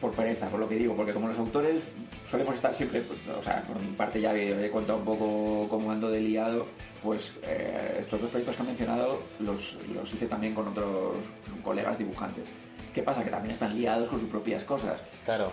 [0.00, 1.80] por pereza, por lo que digo, porque como los autores
[2.28, 5.66] solemos estar siempre, pues, o sea, por mi parte ya que he contado un poco
[5.68, 6.66] cómo ando de liado,
[7.02, 11.16] pues eh, estos dos proyectos que he mencionado los, los hice también con otros
[11.62, 12.44] colegas dibujantes.
[12.92, 13.22] ¿Qué pasa?
[13.22, 14.98] Que también están liados con sus propias cosas.
[15.24, 15.52] Claro.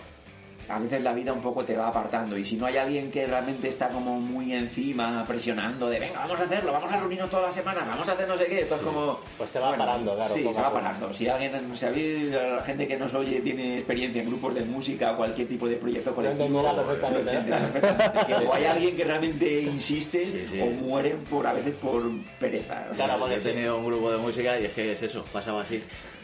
[0.70, 3.26] A veces la vida un poco te va apartando y si no hay alguien que
[3.26, 7.48] realmente está como muy encima, presionando de venga, vamos a hacerlo, vamos a reunirnos todas
[7.48, 9.20] las semanas, vamos a hacer no sé qué, pues como...
[9.38, 11.12] Pues se va parando, claro, Sí, se a va parando.
[11.14, 15.14] Si alguien, si alguien, la gente que nos oye tiene experiencia en grupos de música
[15.14, 17.72] o cualquier tipo de proyecto colectivo, entenderá perfectamente, ¿no?
[17.72, 18.26] perfectamente.
[18.28, 20.62] Que o hay alguien que realmente insiste Sí, sí.
[20.62, 22.04] o mueren por a veces por
[22.40, 22.86] pereza.
[22.92, 25.26] O sea, Claro, porque He tenido un grupo de música y es que es eso,
[25.32, 25.82] pasaba así.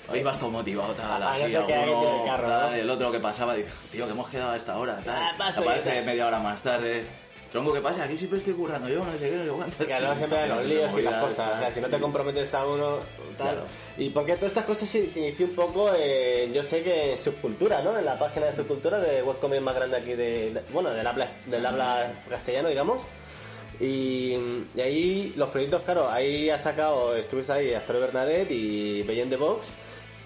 [0.09, 2.75] Hoy vas todo motivado, tal, así, no sé alguno, el carro, tal, ¿no?
[2.77, 5.15] el otro que pasaba, dice, tío, que hemos quedado a esta hora, tal.
[5.17, 7.03] Ah, paso, Aparece media hora más tarde.
[7.51, 8.03] Tronco, ¿qué pasa?
[8.03, 9.77] Aquí siempre estoy currando yo, no sé qué, no sé cuánto.
[9.87, 11.53] Que luego siempre los líos y las cosas.
[11.55, 12.97] O sea, si no te comprometes a uno,
[13.37, 13.47] tal.
[13.55, 13.61] Claro.
[13.97, 17.19] Y porque todas estas cosas se, se inició un poco, en, yo sé que en
[17.23, 17.97] Subcultura, ¿no?
[17.97, 21.31] En la página de Subcultura de webcomic más grande aquí de, de- bueno, del habla,
[21.45, 23.01] del habla castellano, digamos.
[23.79, 24.35] Y,
[24.75, 29.37] y ahí los proyectos, claro, ahí ha sacado, estuviste ahí Astor Bernadette y Beyond the
[29.37, 29.67] Box.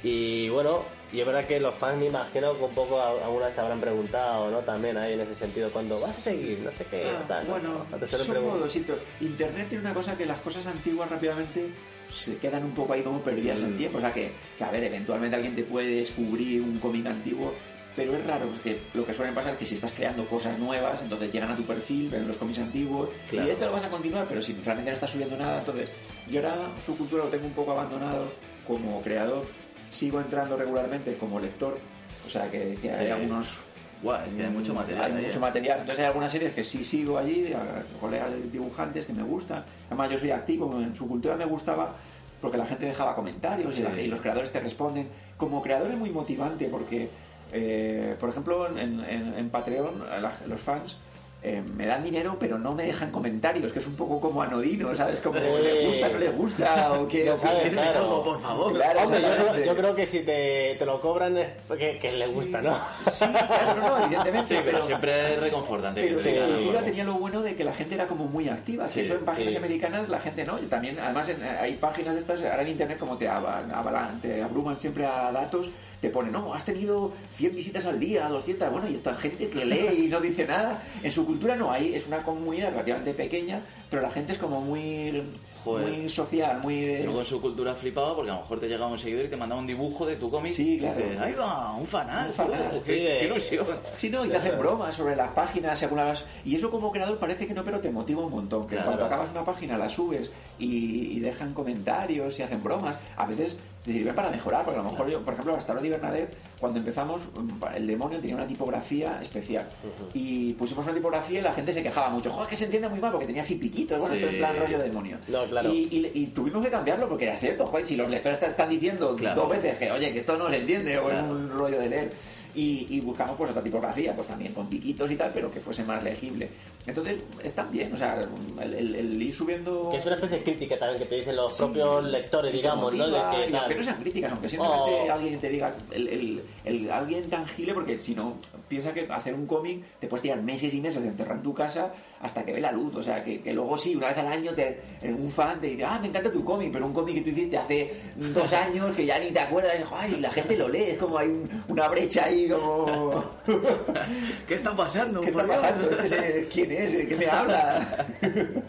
[0.04, 3.48] Y bueno, y es verdad que los fans me imagino que un poco a- alguna
[3.48, 4.60] vez te habrán preguntado, ¿no?
[4.60, 7.52] También ahí en ese sentido, cuando vas a seguir, no sé qué, Ah, tal, ¿no?
[7.52, 8.44] bueno, lo son preguntan.
[8.60, 11.70] modos, sí, pero Internet tiene una cosa que las cosas antiguas rápidamente
[12.14, 13.66] se quedan un poco ahí como perdidas Mm.
[13.66, 13.98] en tiempo.
[13.98, 17.54] O sea, que, que, a ver, eventualmente alguien te puede descubrir un cómic antiguo,
[17.96, 21.02] pero es raro, porque lo que suele pasar es que si estás creando cosas nuevas,
[21.02, 23.48] entonces llegan a tu perfil, ven los cómics antiguos, Claro.
[23.48, 25.90] y esto lo vas a continuar, pero si realmente no estás subiendo nada, entonces
[26.30, 28.32] yo ahora su cultura lo tengo un poco abandonado
[28.66, 29.44] como creador,
[29.92, 31.78] sigo entrando regularmente como lector,
[32.26, 33.12] o sea que, que hay Sí.
[33.12, 33.58] algunos
[34.02, 35.12] Guau, es que hay mucho material.
[35.18, 35.42] hay mucho eh.
[35.42, 35.80] material.
[35.82, 39.64] Entonces hay algunas series que sí sigo allí, a colegas dibujantes que me gustan.
[39.88, 41.96] Además yo soy activo, en su cultura me gustaba
[42.42, 44.02] porque la gente dejaba comentarios y, la- Sí.
[44.02, 45.10] y los creadores te responden.
[45.36, 47.10] Como creador es muy motivante porque,
[47.52, 50.96] eh, por ejemplo, en, en- en Patreon la- los fans
[51.42, 54.94] eh, me dan dinero pero no me dejan comentarios, que es un poco como anodino,
[54.96, 55.20] ¿sabes?
[55.22, 55.46] Como Sí.
[55.64, 57.24] les gusta, no les gusta o qué.
[57.26, 58.00] No o qué, sabes, quieren claro.
[58.00, 58.74] algo, por favor.
[58.74, 59.68] Claro, Hombre, yo creo, exactamente.
[59.68, 62.74] yo creo que si te, te lo cobran es porque que le gusta, ¿no?
[63.10, 64.56] Sí, claro, no, evidentemente.
[64.58, 66.02] Sí, pero siempre es reconfortante.
[66.02, 68.26] Pero que sí, te la cultura tenía lo bueno de que la gente era como
[68.26, 68.88] muy activa.
[68.88, 69.58] Sí, que eso en páginas sí.
[69.58, 70.60] americanas la gente no.
[70.60, 74.20] Y también, además, en- hay páginas de estas, ahora en internet, como te, avalan, avalan-
[74.22, 75.70] te abruman siempre a datos,
[76.02, 78.72] te ponen, no, has tenido 100 visitas al día, 200.
[78.72, 80.82] Bueno, y esta gente que lee y no dice nada.
[81.04, 84.62] En su cultura no hay, es una comunidad relativamente pequeña, pero la gente es como
[84.62, 85.22] muy,
[85.64, 85.90] Joder.
[85.90, 86.80] muy social, muy.
[86.82, 89.28] de- Yo con su cultura flipaba porque a lo mejor te llegaba un seguidor y
[89.28, 90.54] te mandaba un dibujo de tu cómic.
[90.54, 90.96] Sí, y claro.
[90.96, 92.30] dices, ahí va, un fanal.
[92.30, 93.66] Un fanal, sí, qué, ilusión.
[93.98, 96.24] Sí, no, y te hacen bromas sobre las páginas según las...
[96.46, 98.68] Y eso como creador parece que no, pero te motiva un montón.
[98.68, 98.86] Que Claro.
[98.88, 103.58] cuando acabas una página la subes y, y dejan comentarios y hacen bromas, a veces
[103.86, 106.36] te sirve para mejorar, porque a lo mejor yo, por ejemplo, hasta ahora y Bernadette,
[106.60, 109.66] cuando empezamos, mm, el demonio tenía una tipografía especial.
[110.14, 112.30] Y pusimos una tipografía y la gente se quejaba mucho.
[112.32, 114.24] Joder, que se entiende muy mal porque tenía así piquitos, bueno, Sí.
[114.24, 115.18] en plan rollo demonio.
[115.30, 115.74] No, claro.
[115.74, 118.70] Y, y- y tuvimos que cambiarlo porque era cierto, joder, si los lectores te están
[118.70, 119.42] diciendo Claro.
[119.42, 122.12] dos veces que, oye, que esto no se entiende o es un rollo de leer.
[122.56, 125.84] Y, y buscamos pues otra tipografía, pues también con piquitos y tal, pero que fuese
[125.84, 126.50] más legible.
[126.90, 128.28] Entonces, están bien, o sea,
[128.62, 129.90] el, el- el ir subiendo...
[129.92, 132.94] Que es una especie de crítica también que te dicen los Sí, propios lectores, digamos,
[132.96, 133.06] ¿no?
[133.06, 135.14] De motiva, que, y aunque no sean críticas, aunque simplemente Oh.
[135.14, 138.38] alguien te diga, el, el- el- alguien tangible, porque si no,
[138.68, 141.94] piensa que hacer un cómic te puedes tirar meses y meses encerrado en tu casa
[142.22, 144.52] hasta que ve la luz, o sea, que, que luego sí, una vez al año
[144.54, 147.30] te, un fan te dice, ah, me encanta tu cómic, pero un cómic que tú
[147.30, 150.84] hiciste hace dos años que ya ni te acuerdas, y, "Ay, la gente lo lee,
[150.92, 153.24] es como hay un- una brecha ahí, como...
[154.48, 155.22] ¿Qué está pasando?
[155.22, 155.90] ¿Qué está pasando?
[155.92, 156.79] Este es ¿Quién es?
[156.88, 158.08] ¿De qué me habla?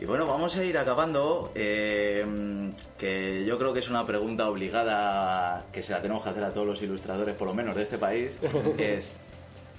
[0.00, 2.24] Y bueno, vamos a ir acabando, eh,
[2.96, 6.50] que yo creo que es una pregunta obligada que se la tenemos que hacer a
[6.50, 8.30] todos los ilustradores, por lo menos de este país,
[8.76, 9.10] que es,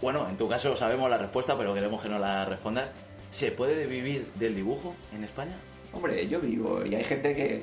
[0.01, 2.91] bueno, en tu caso sabemos la respuesta, pero queremos que nos la respondas.
[3.31, 5.55] ¿Se puede vivir del dibujo en España?
[5.93, 7.61] Hombre, yo vivo y hay gente que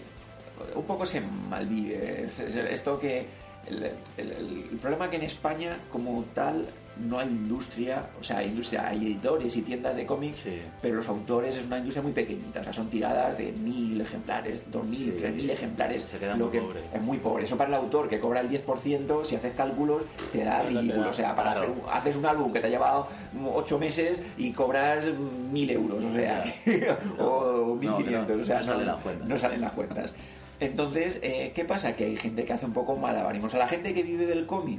[0.74, 2.22] un poco se malvive.
[2.24, 3.26] Es- es- Esto que
[3.68, 3.84] el,
[4.16, 4.32] el-
[4.72, 6.64] el problema que en España como tal
[7.04, 10.58] no hay industria, o sea, hay industria, hay editores y tiendas de cómics, Sí.
[10.80, 14.62] pero los autores es una industria muy pequeñita, o sea, son tiradas de mil ejemplares,
[14.70, 15.14] dos mil, Sí.
[15.18, 16.80] tres mil ejemplares, Se queda lo muy que pobre.
[16.94, 17.44] es muy pobre.
[17.44, 21.02] Eso para el autor que cobra el 10%, si haces cálculos, te da te ridículo.
[21.02, 21.72] da, O sea, para claro.
[21.88, 23.08] hacer haces un álbum que te ha llevado
[23.54, 25.04] ocho meses y cobras
[25.52, 26.44] mil euros, o sea,
[27.18, 29.28] o mil No, que no, quinientos, o sea, no salen las cuentas.
[29.28, 30.12] no salen las cuentas.
[30.58, 31.94] Entonces, eh, ¿qué pasa?
[31.94, 33.54] Que hay gente que hace un poco malabarismos.
[33.54, 34.78] A la gente que vive del cómic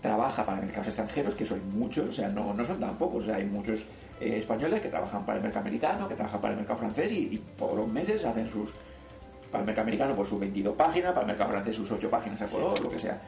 [0.00, 3.24] trabaja para mercados extranjeros, que son muchos, o sea, no, no son tan pocos.
[3.24, 3.80] O sea, hay muchos
[4.20, 7.34] eh, españoles que trabajan para el mercado americano, que trabajan para el mercado francés y,
[7.34, 8.70] y todos los meses hacen sus.
[9.50, 12.42] Para el mercado americano, por sus 22 páginas, para el mercado francés, sus 8 páginas
[12.42, 13.18] a color, lo que sea.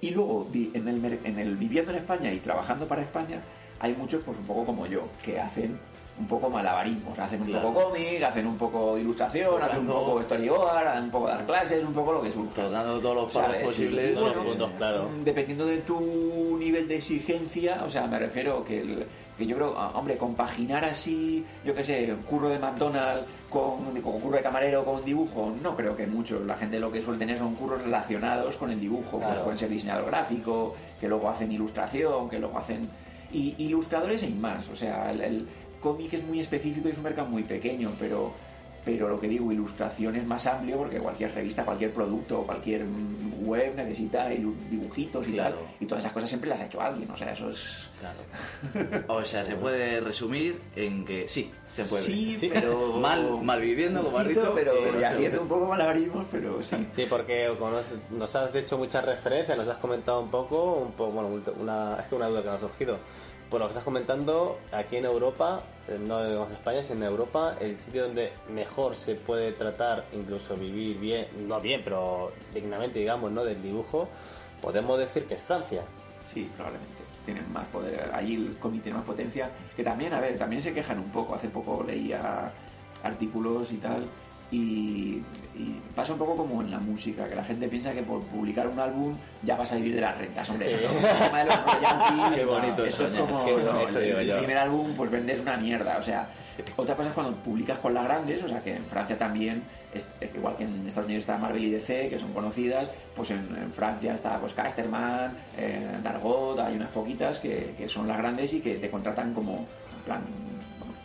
[0.00, 3.40] Y luego, en el, en el viviendo en España y trabajando para España,
[3.80, 5.78] hay muchos, pues un poco como yo, que hacen
[6.18, 7.18] un poco malabarismos.
[7.18, 7.68] Hacen un Claro.
[7.72, 11.44] poco cómic, hacen un poco de ilustración, hacen un poco storyboard, hacen un poco dar
[11.46, 12.62] clases, un poco lo que surja.
[12.64, 15.08] Tocando todos los Todos los puntos, claro.
[15.08, 19.06] mm, Dependiendo de tu nivel de exigencia, o sea, me refiero que, el-
[19.36, 23.84] que yo creo, ah, hombre, compaginar así, yo qué sé, un curro de McDonald's con,
[24.00, 26.40] con curro de camarero con dibujo, no creo que muchos.
[26.46, 29.42] La gente lo que suele tener son curros relacionados con el dibujo, pues Claro.
[29.42, 32.88] pueden ser diseñador gráfico, que luego hacen ilustración, que luego hacen...
[33.32, 35.46] Y ilustradores hay más, o sea, el, el
[35.80, 38.32] cómic es muy específico y es un mercado muy pequeño, pero
[38.84, 43.44] pero lo que digo, ilustración es más amplio porque cualquier revista, cualquier producto, cualquier mm,
[43.44, 45.56] web necesita ilu- dibujitos y Claro.
[45.56, 45.64] tal.
[45.80, 47.88] Y todas esas cosas siempre las ha hecho alguien, o sea, eso es...
[47.98, 49.02] Claro.
[49.08, 52.02] O sea, se puede resumir en que sí, se puede.
[52.04, 52.48] Sí, Sí.
[52.54, 52.92] pero...
[53.00, 54.98] Mal- mal viviendo, como has dicho, Pero sí.
[55.00, 56.76] y haciendo un poco malabarismos, pero sí.
[56.94, 60.92] Sí, porque como nos, nos has hecho muchas referencias, nos has comentado un poco, un
[60.92, 62.98] poco bueno, una, es que una duda que nos ha surgido.
[63.50, 67.56] Por lo que estás comentando, aquí en Europa, eh, no digamos España, sino en Europa,
[67.60, 73.30] el sitio donde mejor se puede tratar, incluso vivir bien, no bien, pero dignamente, digamos,
[73.30, 73.44] ¿no?
[73.44, 74.08] del dibujo,
[74.60, 75.82] podemos decir que es Francia.
[76.26, 76.94] Sí, probablemente.
[77.24, 78.10] Tienen más poder.
[78.12, 79.50] Allí el cómic tiene más potencia.
[79.76, 81.34] Que también, a ver, también se quejan un poco.
[81.34, 82.50] Hace poco leía
[83.02, 84.06] artículos y tal.
[84.50, 85.22] Y,
[85.56, 88.68] y pasa un poco como en la música, que la gente piensa que por publicar
[88.68, 90.48] un álbum ya vas a vivir de las rentas.
[90.48, 90.84] Hombre, Sí.
[90.84, 93.26] no, el tema de los royalties, Qué bonito eso es soñar.
[93.26, 95.96] como Qué bonito, no, eso el, primer álbum pues vendes una mierda.
[95.98, 96.28] O sea,
[96.76, 100.06] otra cosa es cuando publicas con las grandes, o sea que en Francia también, es-
[100.34, 103.72] igual que en Estados Unidos está Marvel y DC, que son conocidas, pues en, en
[103.72, 108.60] Francia está pues Casterman, eh, Dargaud, hay unas poquitas que, que son las grandes y
[108.60, 109.66] que te contratan como,
[109.96, 110.20] en plan,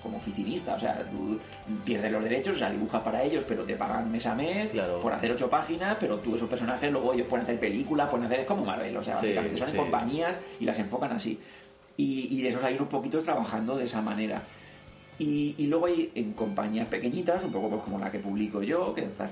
[0.02, 1.40] como oficinista, o sea, tú
[1.86, 5.00] pierdes los derechos, o sea, dibujas para ellos, pero te pagan mes a mes Claro.
[5.02, 8.42] por hacer ocho páginas, pero tú esos personajes luego ellos pueden hacer películas, pueden hacer,
[8.42, 9.78] es como Marvel, o sea, Sí, básicamente son sí.
[9.78, 11.40] compañías y las enfocan así.
[11.98, 14.42] Y, y de esos hay unos poquitos trabajando de esa manera.
[15.20, 18.94] Y, y luego hay en compañías pequeñitas, un poco pues como la que publico yo,
[18.96, 19.30] que estás,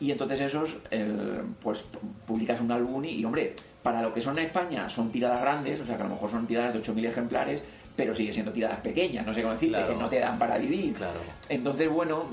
[0.00, 1.82] y entonces esos, el, pues
[2.24, 5.80] publicas un álbum y, y, hombre, para lo que son en España son tiradas grandes,
[5.80, 7.64] o sea que a lo mejor son tiradas de 8.000 ejemplares,
[7.98, 9.92] pero sigue siendo tiradas pequeñas, no sé cómo decirte, Claro.
[9.92, 10.92] que no te dan para vivir.
[10.94, 11.18] Claro.
[11.48, 12.26] Entonces, bueno,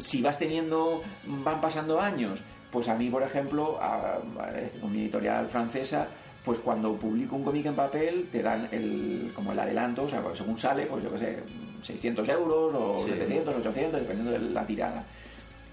[0.00, 2.40] si vas teniendo, van pasando años,
[2.72, 4.20] pues a mí, por ejemplo, a- a-
[4.80, 6.08] con mi editorial francesa,
[6.44, 10.20] pues cuando publico un cómic en papel, te dan el, como el adelanto, o sea,
[10.20, 11.38] pues según sale, pues yo qué sé,
[11.82, 13.12] 600 euros o Sí.
[13.12, 15.04] 700, 800, dependiendo de la tirada.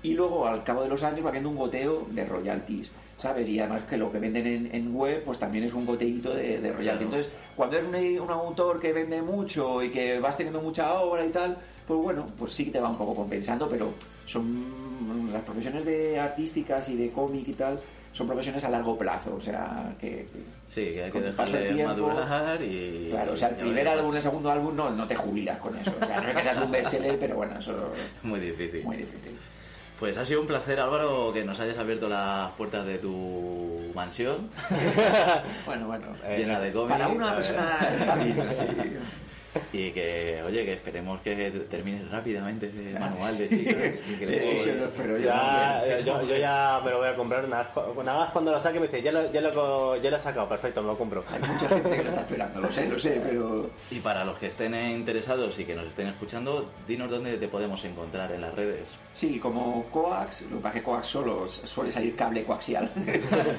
[0.04, 2.92] Y luego, al cabo de los años, va habiendo un goteo de royalties,
[3.22, 3.48] ¿sabes?
[3.48, 6.60] Y además que lo que venden en, en web, pues también es un goteíto de,
[6.60, 6.72] de.
[6.74, 7.02] Claro.
[7.02, 11.26] Entonces, cuando eres un, un autor que vende mucho y que vas teniendo mucha obra
[11.26, 11.58] y tal,
[11.88, 13.94] pues bueno, pues sí que te va un poco compensando, pero
[14.26, 17.80] son las profesiones de artísticas y de cómic y tal,
[18.14, 20.26] son profesiones a largo plazo, o sea, que...
[20.68, 23.08] Sí, que hay que dejarle tiempo- madurar y...
[23.12, 25.92] Claro, o sea, el primer álbum, el segundo álbum, no, no te jubilas con eso.
[26.02, 27.74] O sea, no es que seas un bestseller, pero bueno, eso
[28.24, 28.84] Muy difícil.
[28.84, 29.38] muy difícil.
[30.02, 34.50] Pues ha sido un placer, Álvaro, que nos hayas abierto las puertas de tu mansión.
[35.68, 36.08] Bueno, bueno.
[36.38, 36.94] Llena de cómics.
[36.94, 37.78] Para una persona.
[39.74, 43.76] Y que, oye, que esperemos que termine rápidamente ese manual de chicos.
[45.18, 45.18] yo.
[45.26, 47.48] Ya, yo, yo ya me lo voy a comprar.
[47.48, 50.10] Nada, más cu- nada más cuando lo saque me dice, ya lo, ya, lo, ya
[50.10, 51.24] lo he sacado, perfecto, me lo compro.
[51.32, 53.70] Hay mucha gente que lo está esperando, lo sé, lo sé, pero...
[53.90, 57.84] Y para los que estén interesados y que nos estén escuchando, dinos dónde te podemos
[57.86, 58.84] encontrar en las redes.
[59.14, 62.90] Sí, como coax, lo que pasa es que coax solo suele salir cable coaxial,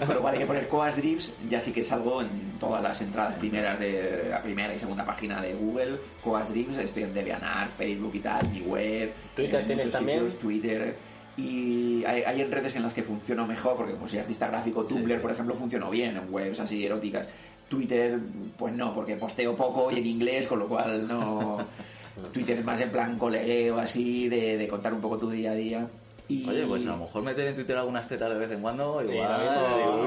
[0.06, 3.00] con lo cual hay que poner coax drips, ya sí que salgo en todas las
[3.02, 7.06] entradas primeras de la primera y segunda página de Google Google, Coas Dreams, es de
[7.06, 9.12] Devianar, Facebook y tal, mi web.
[9.34, 10.20] Twitter en tienes también.
[10.20, 10.96] sitios, Twitter.
[11.36, 14.84] Y hay, hay en redes en las que funciono mejor, porque como soy artista gráfico,
[14.84, 17.26] Tumblr, por ejemplo, funcionó bien en webs así eróticas.
[17.68, 18.18] Twitter,
[18.58, 21.58] pues no, porque posteo poco y en inglés, con lo cual no.
[22.32, 25.54] Twitter es más en plan colegueo, así, de, de contar un poco tu día a
[25.54, 25.88] día.
[26.32, 26.48] Y...
[26.48, 29.30] Oye, pues a lo mejor meter en Twitter algunas tetas de vez en cuando, igual...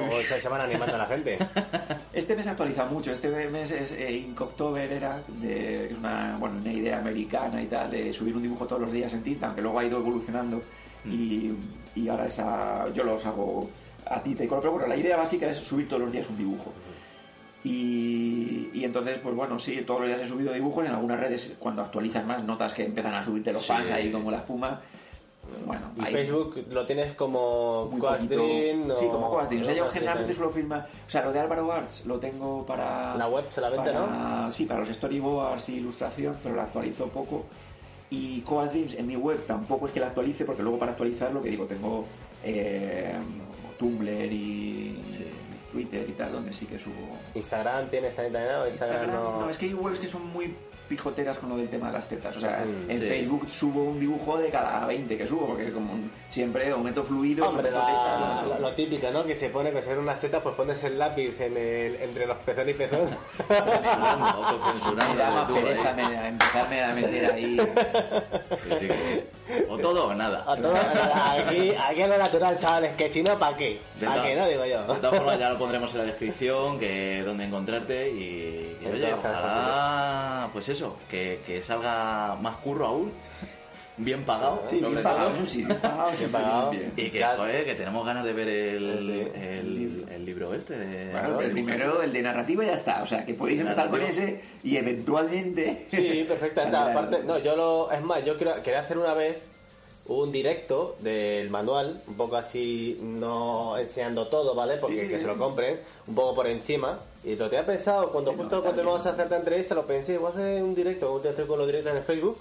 [0.09, 0.15] Uy.
[0.21, 1.37] esta semana animando a la gente.
[2.13, 3.11] Este mes actualiza mucho.
[3.11, 8.11] Este mes es eh, Inktober era de, una, bueno, una idea americana y tal de
[8.13, 10.61] subir un dibujo todos los días en tinta, aunque luego ha ido evolucionando
[11.05, 11.51] y,
[11.95, 13.69] y ahora esa, yo los hago
[14.05, 14.61] a tinta y color.
[14.63, 16.71] Pero bueno, la idea básica es subir todos los días un dibujo.
[17.63, 20.85] Y, y entonces, pues bueno, sí, todos los días he subido dibujos.
[20.85, 23.67] En algunas redes, cuando actualizas más, notas que empiezan a subirte los Sí.
[23.69, 24.81] fans ahí como la espuma.
[25.65, 28.35] Bueno, Y ahí- Facebook lo tienes como muy Coas poquito.
[28.43, 29.61] Dream o- Sí, como Coas Dream.
[29.61, 30.87] O sea, yo generalmente suelo firmar.
[31.07, 33.15] O sea, lo de Álvaro Arts lo tengo para.
[33.15, 37.45] La web solamente, para- Sí, para los storyboards y ilustración, pero la actualizo poco.
[38.09, 41.31] Y Coas Dreams en mi web tampoco es que la actualice, porque luego para actualizar
[41.33, 42.05] lo que digo, tengo
[42.43, 43.13] eh,
[43.79, 44.95] Tumblr y
[45.75, 47.17] Twitter y tal, donde sí que subo.
[47.33, 48.67] Instagram tienes también, también, ¿no?
[48.67, 49.39] Instagram, Instagram, no...
[49.41, 50.55] no, es que hay webs que son muy
[50.87, 52.37] pijoteras con lo del tema de las tetas.
[52.37, 53.07] O sea, Mm, en sí.
[53.07, 55.93] Facebook subo un dibujo de cada 20 que subo, porque como
[56.29, 59.25] siempre o meto fluidos Hombre, o tetas, la- o- lo, lo típico, ¿no?
[59.25, 62.27] Que se pone, que se ven unas tetas, pues pones el lápiz en el, entre
[62.27, 62.99] los pezón y pezón.
[63.47, 67.57] Censurando, da más tú pereza me- a empezarme a meter ahí.
[67.59, 69.25] Sí, sí, que-
[69.69, 70.43] O todo o nada.
[70.47, 73.81] A todo- aquí, aquí es lo natural, chavales, que si no, ¿para qué?
[74.03, 74.35] ¿Para qué?
[74.35, 74.81] No digo yo.
[74.85, 80.49] De todas formas, ya lo pondremos en la descripción, que donde encontrarte y, oye, ojalá,
[80.53, 83.11] pues eso, que, que salga más curro aún,
[83.97, 86.69] bien pagado, Sí, sobre bien pagado, sí, bien pagado, siempre pagado.
[86.71, 87.07] bien, bien.
[87.07, 89.39] Y que, joder, que tenemos ganas de ver el, Sí.
[89.39, 90.77] el, el libro este.
[90.77, 93.01] De, Bueno, pero el primero, el de narrativa ya está.
[93.03, 95.87] O sea, que podéis empezar con ese y eventualmente.
[95.91, 97.91] Sí, saldrá Aparte, no, yo lo.
[97.91, 99.41] Es más, yo quiero- quería hacer una vez
[100.07, 104.77] un directo del manual, un poco así, no enseñando todo, ¿vale?
[104.77, 106.99] Porque Sí, que se lo compren, un poco por encima.
[107.23, 109.85] Y lo tenía pensado, cuando Sí, justo no, cuando íbamos a hacer esta entrevista, lo
[109.85, 112.37] pensé, voy a hacer un directo, un directo con los directos en el Facebook.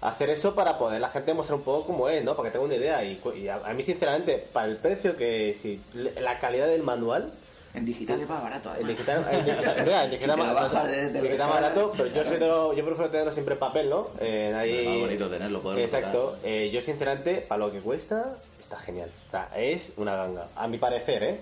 [0.00, 2.34] Hacer eso para poder la gente mostrar un poco cómo es, ¿no?
[2.36, 3.02] Para que tenga una idea.
[3.04, 5.56] Y, y a, a mí, sinceramente, para el precio que.
[5.60, 5.80] si
[6.20, 7.32] La calidad del manual,
[7.74, 8.68] En digital es más barato.
[8.70, 8.88] el además.
[8.96, 12.24] digital, el digital, verdad, el digital más- bajas desde el digital más barato, pero yo,
[12.24, 14.08] soy de lo- yo prefiero tenerlo siempre en papel, ¿no?
[14.20, 16.36] Eh, ahí, Es más bonito tenerlo, poderlo Exacto.
[16.44, 19.10] Eh, yo, sinceramente, para lo que cuesta, está genial.
[19.28, 20.46] O sea, es una ganga.
[20.54, 21.40] A mi parecer, ¿eh?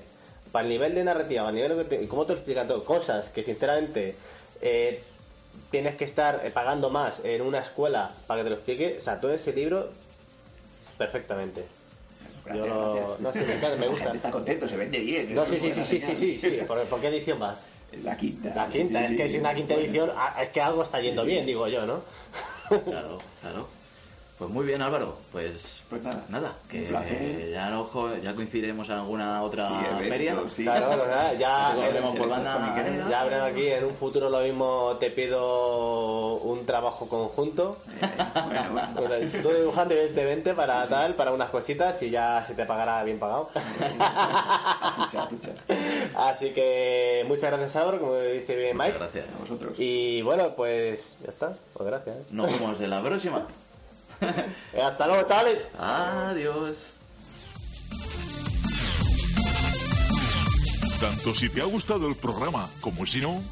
[0.50, 1.84] Para el nivel de narrativa, para el nivel de...
[1.86, 2.82] que te- ¿Cómo te lo explican todo?
[2.84, 4.14] Cosas que, sinceramente,
[4.62, 5.02] eh,
[5.70, 8.96] tienes que estar eh, pagando más en una escuela para que te lo explique.
[8.98, 9.90] O sea, todo ese libro,
[10.96, 11.64] perfectamente.
[12.44, 13.20] Gracias, Yo lo- gracias.
[13.20, 14.12] no sé, me encanta, me gusta.
[14.14, 15.34] está contento, se vende bien.
[15.34, 16.58] No, es sí, sí, sí, sí, sí, sí, sí.
[16.66, 17.58] ¿Por, por qué edición vas?
[18.02, 18.52] La quinta.
[18.54, 21.24] La quinta, sí, es que si una quinta edición, ah, es que algo está yendo
[21.24, 22.00] bien, digo yo, ¿no?
[22.68, 23.68] Claro, claro.
[24.42, 25.16] Pues muy bien, Álvaro.
[25.30, 30.36] Pues, Pues nada, nada, que ya, nos co- ya coincidiremos en alguna otra Sí, feria.
[30.48, 30.64] sí.
[30.64, 33.08] Claro, bueno, nada, ya, eh, por banda.
[33.08, 37.76] ya habrá aquí, en un futuro lo mismo te pido un trabajo conjunto.
[38.02, 38.88] Eh, bueno, bueno.
[38.96, 43.02] O sea, Tú dibujando evidentemente para tal, para unas cositas y ya se te pagará
[43.04, 43.48] bien pagado.
[44.00, 45.06] A
[46.14, 46.30] a.
[46.30, 48.98] Así que muchas gracias Álvaro, como dice bien Muchas Mike.
[48.98, 49.26] gracias.
[49.34, 49.74] A vosotros.
[49.78, 52.16] Y bueno, pues ya está, pues gracias.
[52.30, 53.46] Nos vemos en la próxima.
[54.72, 55.68] Eh, Hasta luego, chavales.
[55.78, 56.76] Adiós.
[61.00, 63.42] Tanto si te ha gustado el programa como si no,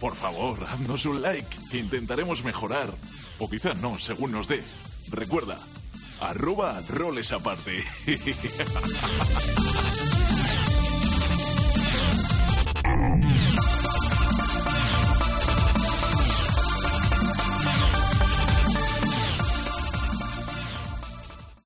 [0.00, 2.90] por favor, haznos un like, que intentaremos mejorar.
[3.38, 4.62] O quizás no, según nos dé.
[5.10, 5.58] Recuerda,
[6.20, 7.82] arroba roles aparte.